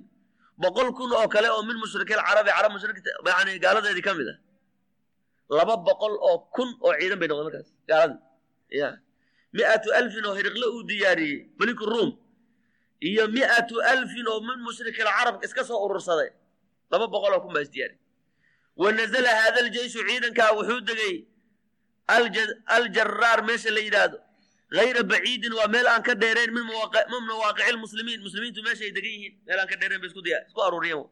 [0.64, 2.98] boqol kun oo kale oo min mushrikilcarabi carab mushrik
[3.32, 4.38] yani gaaladeedii ka mid ah
[5.58, 7.70] laba boqol oo kun oo ciidan bay noqday markaas.
[7.90, 8.20] Gaaladii
[8.82, 8.90] ya.
[9.56, 12.12] Mi'atu alfin oo hiriqle uu diyaariyey meliku ruum.
[13.10, 16.30] Iyo mi'atu alfin oo min mushrikilcarab iska soo urursaday
[16.92, 18.00] laba boqol oo kun baa isdiyaariyey
[18.82, 21.16] wa nazala haada aljeyshu ciidankaa wuxuu degay
[22.76, 24.18] aljaraar meesha la yidhaahdo.
[24.80, 26.64] Hayra baciidin waa meel aan ka dheereen min
[27.28, 31.04] mawaaqici lmuslimiin muslimiintu meesha degan yihiin meel aan ka dheereen bay isku aruuriyeen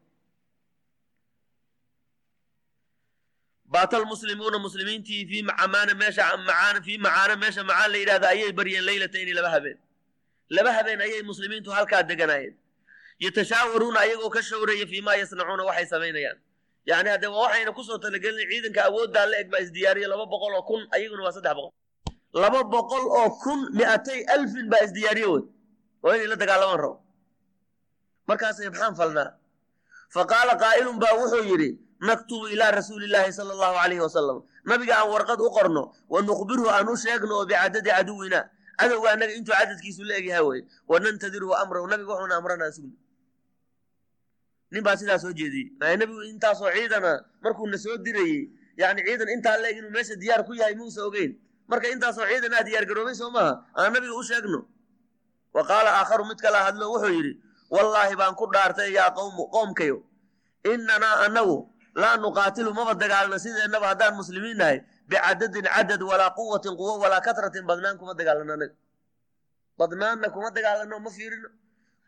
[3.72, 8.84] baata lmuslimuuna muslimiintii fii macaana meesha macaana fii macaana meesha macaan la yidhahda ayay baryeen
[8.84, 9.78] leylatayni laba habeen.
[10.56, 12.54] Laba habeen ayay muslimiintu halkaa deganaayeen.
[13.24, 16.38] Yatashaawaruuna ayagoo ka shawraya fii maa yasnacuuna waxay samaynayaan
[16.86, 20.54] yani hadde waa waxayna ku soo talagelin ciidanka awooddaa la eg baa isdiyaariya laba boqol
[20.58, 21.72] oo kun ayaguna waa saddex boqol.
[22.32, 25.42] Laba boqol oo kun mi'atay alfin baa isdiyaariye wey.
[26.02, 26.96] Oo inay la dagaalamaan rabo.
[28.28, 29.30] Markaasay maxaan falnaa?
[30.14, 31.70] Fa qaala qaa'ilun baa wuxuu yidhi
[32.08, 36.68] naktubu ilaa rasuuli illaahi sala allahu calayhi wasalam nabiga aan warqad u qorno wa nukhbirhu
[36.68, 38.40] aan u sheegno bicadadi caduwina
[38.78, 42.96] cadowga annaga intuu cadadkiisu la egyahay weye wa nantadirhu amrahu nabiga wuxuuna amranaa sugna.
[44.70, 45.68] Nin baa sidaa soo jeediyey.
[45.80, 50.54] Maay nabigu intaasoo ciidana markuuna soo dirayey yani ciidan intaa leeg inuu meesha diyaar ku
[50.54, 51.36] yahay muusa ogeyn.
[51.68, 54.60] Marka intaasoo ciidan aa diyaar garoobay soo maaha aan nabiga u sheegno.
[55.54, 57.32] Wa qaala aakharu mid kala hadlo wuxuu yidhi
[57.70, 59.98] wallaahi baan ku dhaartay yaa qowmu qoomkayo
[60.64, 61.56] inanaa annagu
[61.94, 64.78] laa nuqaatilu maba dagaalno sideennaba haddaan muslimiin nahay
[65.08, 68.74] bicadadin cadad walaa quwatin quwo walaa katratin badnaan kuma dagaalano anaga
[69.78, 71.48] badnaanna kuma dagaalano ma fiirino.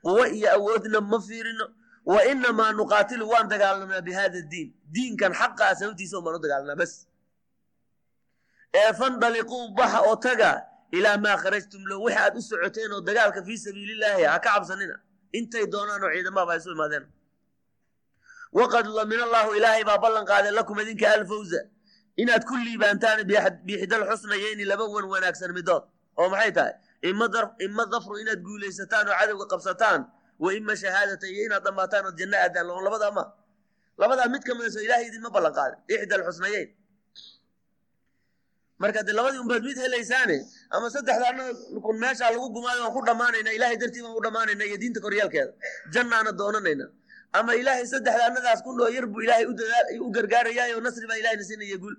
[0.04, 1.66] Quwo iyo awoodna ma fiirino.
[2.04, 4.68] Wa inamaa nuqaatilu waan dagaalanaa bi hada diin.
[4.94, 6.92] Diinkan xaqaa sababtiisa un baan u dagaalanaa bas.
[8.74, 10.50] Ee fandaliquu baxa oo taga
[10.92, 14.96] ilaa maa kharajtum lo wixi aad u socoteen oo dagaalka fii sabiilillaahi ha ka cabsanina.
[15.32, 17.04] Intay doonaan oo ciidamaba isu imaadeen
[18.58, 21.60] waqad lamina allaahu ilaahay baa ballan qaaday lakum idinka alfawza
[22.22, 23.18] inaad ku liibaantaan
[23.66, 25.84] biixdal xusnayeyni laba wan wanaagsan midood
[26.20, 26.74] oo maxay tahay
[27.08, 30.00] ima dafru inaad guulaysataan oo cadowga qabsataan
[30.44, 33.24] wa ima shahaadata iyo inaad dhammaataan ood janno aadaan loon labadaa ma
[34.02, 36.68] labadaa mid ka midayso ilahay idinma ballan qaadin ixda alxusnayeyn
[38.82, 40.36] marka dee labadii unbaad mid helaysaane
[40.76, 41.42] ama saddexdaana
[41.86, 45.52] kun meeshaa lagu gumaayo waan ku dhammaanayna ilahay dartii baan u dhammaanayna iyo diinta koryaalkeeda
[45.94, 46.86] jannaana doonanayna
[47.38, 49.46] ama ilaahay saddexdaanadaas kun oo yar buu ilaahay
[50.04, 51.96] u gargaarayaayo nasri baa ilahayna siinaya guul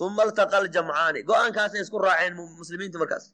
[0.00, 1.22] uma altaqa aljamcaani.
[1.28, 3.32] Go'aankaasay isku raaceen muslimiintu markaas.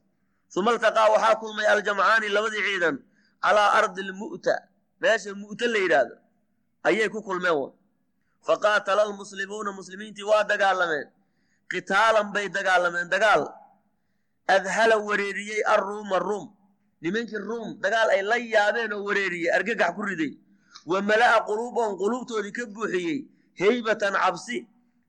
[0.57, 2.97] Uma altaqaa waxaa kulmay aljamcaani labadii ciidan.
[3.43, 4.55] Calaa ardi lmu'ta
[5.01, 6.15] meesha mu'ta la yidhaahdo.
[6.85, 7.73] Ayay ku kulmeen w
[8.47, 11.09] faqaatala almuslimuuna muslimiintii waa dagaalameen.
[11.71, 13.09] Qitaalan bay dagaalameen.
[13.15, 13.43] Dagaal.
[14.49, 16.47] Adhala wareeriyey arruuma ruum
[17.03, 20.33] nimankii ruum dagaal ay la yaabeen oo wareeriyey argagax ku riday.
[20.91, 23.19] Wa mala'a quluubahum quluubtoodii ka buuxiyey
[23.63, 24.57] heybatan cabsi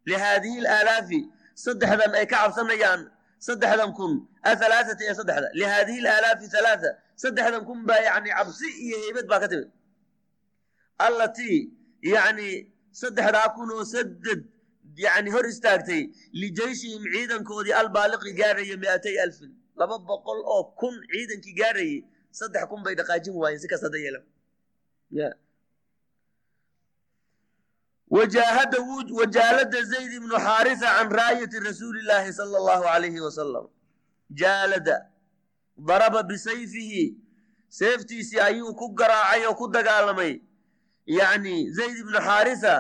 [0.10, 1.20] lihaadihi alaalaafi.
[1.66, 3.02] Saddexdan ay ka cabsanayaan
[3.48, 4.12] saddexdan kun
[4.50, 5.48] ahalaaata ee saddexda.
[5.60, 6.90] Lihaadihi alaalaafi halaatha
[7.24, 9.70] saddexdan kun baa yani cabsi iyo heybad baa ka timid.
[11.08, 11.60] Allatii
[12.02, 12.50] yani
[13.02, 14.42] saddexdaa kun oo saded
[15.06, 16.02] yani hor istaagtay
[16.42, 22.00] lijeyshihim ciidankoodii albaaliqi gaaraya mi'atay alfin laba boqol oo kun ciidankii gaarayay
[22.40, 24.20] saddex kun bay dhaqaajin waayeen si kasta dayela
[29.20, 33.66] wajaalada zayd ibnu xaarisa can raayati rasuuli illaahi sala allahu alayhi wasalam
[34.42, 34.98] jaalada
[35.90, 37.04] daraba bisayfihi
[37.70, 40.34] seeftiisii ayuu ku garaacay oo ku dagaalamay.
[41.06, 42.74] Yani zayd ibnu xaarisa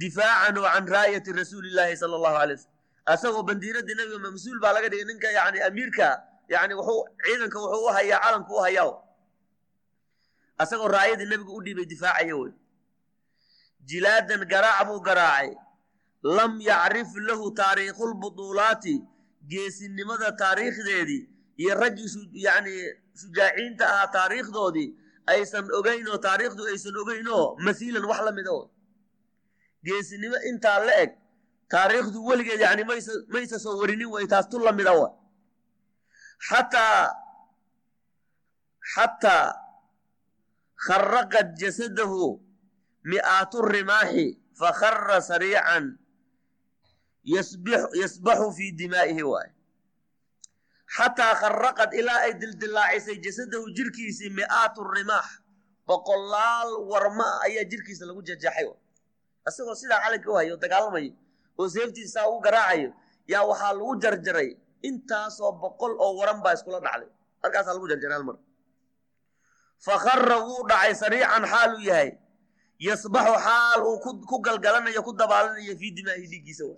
[0.00, 2.74] difaacan oo can raayati rasuuli illaahi sala allahu alay wasalam
[3.14, 6.08] asagoo bandiiradii nabiga mas'uul baa laga dhigay ninka yani amiirka
[6.48, 8.94] yani wuxuu ciidanka wuxuu u hayaa calanku u hayaa.
[10.62, 12.52] Asagoo raayadii nabiga u dhiibay difaacaya wey.
[13.88, 15.50] Jilaadan garaac buu garaacay.
[16.36, 18.94] Lam yacrif lahu taariikhulbuduulaati
[19.50, 21.22] geesinimada taariikhdeedii
[21.62, 22.08] iyo raggii
[22.46, 22.72] yani
[23.20, 24.88] shujaaciinta ahaa taariikhdoodii
[25.32, 28.50] aysan ogeyn oo taariikhdu aysan ogeyn oo masiilan wax la mida
[29.86, 31.10] geesinimo intaa la eg
[31.74, 35.08] taariikhdu weligeed yani maysa maysa soo warinin way taas tu la mida wa
[36.38, 37.14] xataa
[38.94, 39.54] xataa
[40.86, 42.40] kharaqat jasadahu
[43.04, 45.98] mi'aatu rimaaxi fakhara sariican
[47.24, 49.50] yasbaxu fii dimaa'ihi waay.
[50.96, 55.26] Xataa kharaqad ilaa ay dildillaacisay jasadahu jirkiisii mi'aatu rimaax
[55.86, 58.68] boqolaal warma ayaa jirkiisa lagu jajaxay
[59.48, 61.12] isagoo sidaa calanka u hayo dagaalamayo
[61.58, 62.90] oo seeftiisaa ugu garaacayo
[63.30, 64.50] yaa waxaa lagu jarjaray
[64.88, 67.08] intaasoo boqol oo waran baa iskula dhacday.
[67.42, 68.36] Halkaasaa lagu jarjaray hal mar.
[69.86, 72.10] Fakhara wuu dhacay sariican xaaluu yahay.
[72.86, 73.98] Yasbaxu xaal uu
[74.30, 76.76] ku galgalanayo ku dabaalanayo fii dimaa'ihi dhiiggiisa wa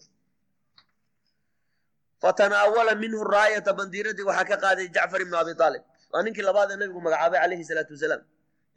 [2.22, 5.82] fatanaawala minhu raayata bandiiradii waxaa ka qaaday jacfar ibnu abi aalib
[6.12, 8.22] waa ninkii labaad ee nabigu magacaabay calayhi salaatu wasalaam.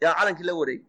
[0.02, 0.86] Yaa calankii la wareegay.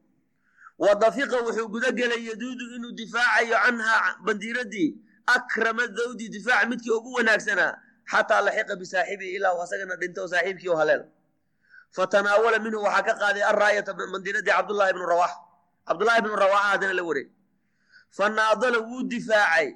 [0.83, 4.89] Wa dafiqa wuxuu guda gelay yaduudu inuu difaacayo canhaa bandiiradii.
[5.35, 7.71] Akrama dawdi difaaca midkii ugu wanaagsanaa
[8.13, 11.03] xataa laxiqa bisaaxibihi ilaa asagana dhinto saaxiibkii oo haleel.
[11.95, 15.33] Fatanaawala minhu waxaa ka qaaday araayata bandiiradii cabdullahi ibnu rawax
[15.87, 17.31] cabdullahi ibnu rawaxa haddana la wareegay.
[18.17, 19.67] Fa naadala wuu difaacay.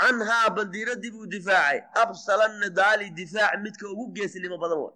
[0.00, 1.78] Canhaa bandiiradii buu difaacay.
[2.02, 4.90] Absala nidaali difaac midka ugu geesinimo badan wa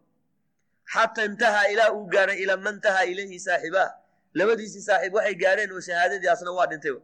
[0.92, 3.90] xataa intahaa ilaa uu gaaray ilaa man tahaa ilayhi saaxibaah.
[4.38, 6.94] Labadiisii saaxiib waxay gaareen oo shahaadadii asna waa dhintay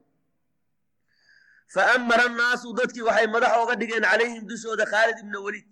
[1.74, 5.70] fa amara annaasu dadkii waxay madax ooga dhigeen calayhim dushooda khaalid ibna weliid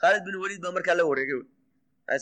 [0.00, 1.40] khaalid ibn weliid baa markaa la wareegay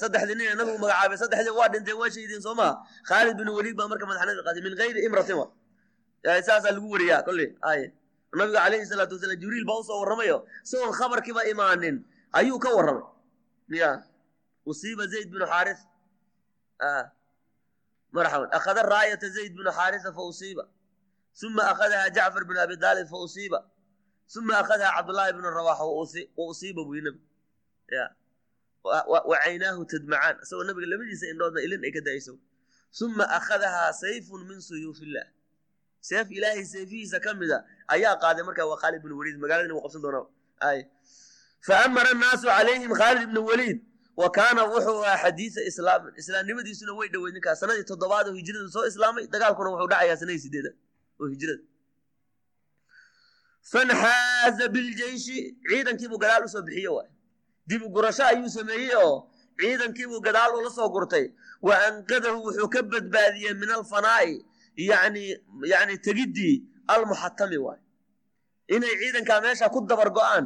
[0.02, 2.72] saddexdii nin ee magacaabay saddexdii waa dhinteen waa shahiideen soo maha
[3.10, 5.46] khaalid bin waliid baa marka madaxnimada qaatay min gayri imratin wa
[6.48, 7.84] saasaa lagu wariyaa kolley aye
[8.40, 11.96] nabiga calayhi salaatu wasalaam jibriil baa u soo warramayo isagoon khabarkiiba imaanin
[12.40, 13.04] ayuu ka warramay
[13.82, 13.90] ya
[14.70, 15.80] usiiba zayd binu xaaris
[18.16, 20.64] marxaban akhada raayata zayd binu xaarisa fa usiiba
[21.46, 23.60] uma akhadaha jacfar bin abi daalib fa usiiba
[24.36, 25.84] uma akhadaha cabdullaahi bnu rawaxa
[26.36, 26.94] wa usiiba buu
[27.90, 28.14] ya
[28.84, 32.38] wa caynaahu tadmacaan isagoo nabiga labadiisa indhoodna ilin ay ka da'ayso
[33.04, 35.26] uma akhadahaa sayfun min suyuufillah
[36.00, 40.02] seef ilaahay seefihiisa ka mida ayaa qaaday markaa waa khaalid bin waliid magaaladina wuu qabsan
[40.02, 40.26] doonaa
[40.60, 40.84] ay
[41.60, 43.78] fa amara annaasu calayhim khaalid ibn waliid
[44.16, 48.86] wa kaana wuxuu ahaa xadiisa islaamin islaamnimadiisuna way dhoweyd ninkaas sanadii toddobaad oo hijrada soo
[48.86, 49.88] islaamay dagaalkuna wuxuu
[51.20, 51.62] oo hijrada
[53.70, 55.36] fanxaaza biljeyshi
[55.68, 57.08] ciidankiibuu gadaal u soo bixiye waay.
[57.68, 59.16] Dib gurasho ayuu sameeyey oo
[59.60, 61.26] ciidankiibuu gadaal ula soo gurtay.
[61.62, 64.34] Wa anqadahu wuxuu ka badbaadiyey min alfanaa'i
[64.76, 65.24] yani
[65.72, 66.56] yani tegiddii
[66.88, 67.80] almuxatami waay.
[68.74, 70.44] Inay ciidankaa meesha ku dabargo'aan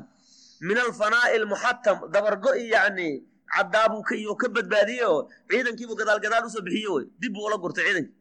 [0.61, 3.09] min alfanaa'i almuxatam dabargo'i yani
[3.55, 4.03] caddaabuu
[4.37, 8.14] ka badbaadiyey oo ciidankiibuu gadaal gadaal u soo bixiye wey dib buu ula gurtay ciidankii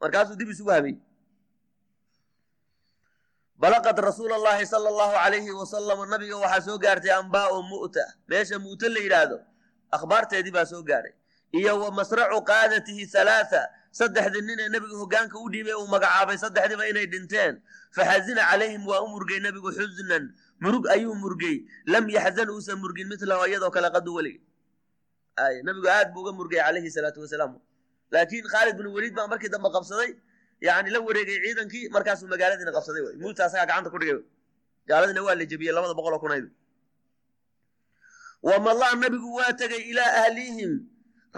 [0.00, 0.94] markaasuu dib isugu habay
[3.60, 8.04] balaqad rasuul allahi sala allahu calayhi wasalama nabiga waxaa soo gaartay ambaa'u mu'ta.
[8.28, 9.36] Meesha mu'ta la yidhaahdo
[9.96, 11.12] akhbaarteedii baa soo gaadhay
[11.52, 13.62] iyo wa masracu qaadatihi halaatha
[14.00, 17.54] saddexdii nin ee nebiga hoggaanka u dhiibay uu magacaabay saddexdiiba inay dhinteen.
[17.96, 20.24] Faxazina calayhim waa u murgay nebigu xusnan.
[20.62, 21.56] Murug ayuu murgay.
[21.92, 24.40] Lam yaxzan uusan murgin milahu iyadoo kale qadu weligay
[25.36, 27.58] ay nabigu aad buu uga murgay calayhi salaatu wasalaam.
[28.12, 30.10] Laakiin khaalid bin waliid baa markii dambe qabsaday
[30.60, 34.20] yani la wareegay ciidankii markaasuu magaaladiina qabsaday muuta gacanta ku dhigay
[34.88, 36.46] gaaladina waa la jebiyey labada boqol kunayd
[38.48, 40.72] wamalaa nabigu waa tegay ilaa ahlihim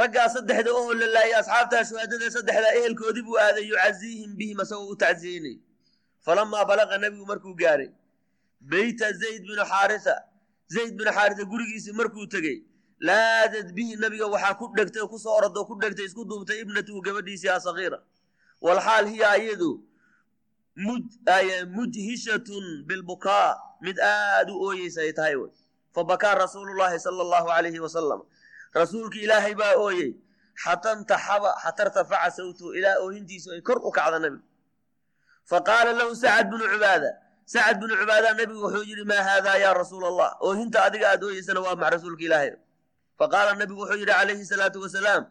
[0.01, 5.57] raggaa saddexda oo la asxaabtaa shuhaadada saddexdaa ehelkoodii buu aaday yucaziihim bihim asagoo u tacsiyeynay
[6.27, 7.91] falamaa balaqa nabigu markuu gaaray
[8.73, 10.14] beyta zayd binu xaarisa
[10.75, 12.59] zayd binu xaarisa gurigiisii markuu tegey
[13.09, 17.53] laadad bihi nabiga waxaa ku dhegtay ku soo orodoo ku dhegtay isku duubtay ibnatuhu gabadhiisii
[17.59, 17.99] asagiira
[18.67, 19.71] walxaal hiya iyadu
[21.77, 25.49] mudhishatun bilbukaa mid aad u ooyeysa ay tahay wy
[25.95, 28.21] fabakaa rasuulu llahi sala allahu alayhi wasalam
[28.75, 30.11] rasuulki ilaahay baa ooyey
[30.65, 34.45] xatantaxaba xatartafaca sawtuhu ilaa oohintiisu ay kor u kacda nabigu
[35.51, 37.11] faqaala lahu sacad binu cubaada
[37.53, 41.61] sacad binu cubaada nabigu wuxuu yidhi maa haadaa yaa rasuula allah oohinta adiga aad ooyeysana
[41.67, 42.51] waa max rasuulka ilaahay.
[43.19, 45.23] Faqaala nabigu wuxuu yidhi calayhi salaatu wasalaam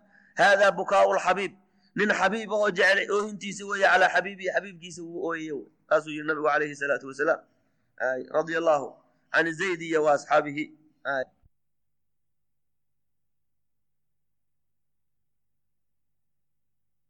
[0.41, 1.53] haadaa bukaau lxabiib
[1.95, 6.47] nin xabiib ahoo jeclay oohintiisa weeye calaa xabiibii xabiibkiisa wuu ooyeye wy saasuu yidhi nabigu
[6.47, 7.41] calayhi salaatu wasalaam
[8.37, 8.87] radia allahu
[9.33, 10.63] can zaydi iyo wa asxaabihi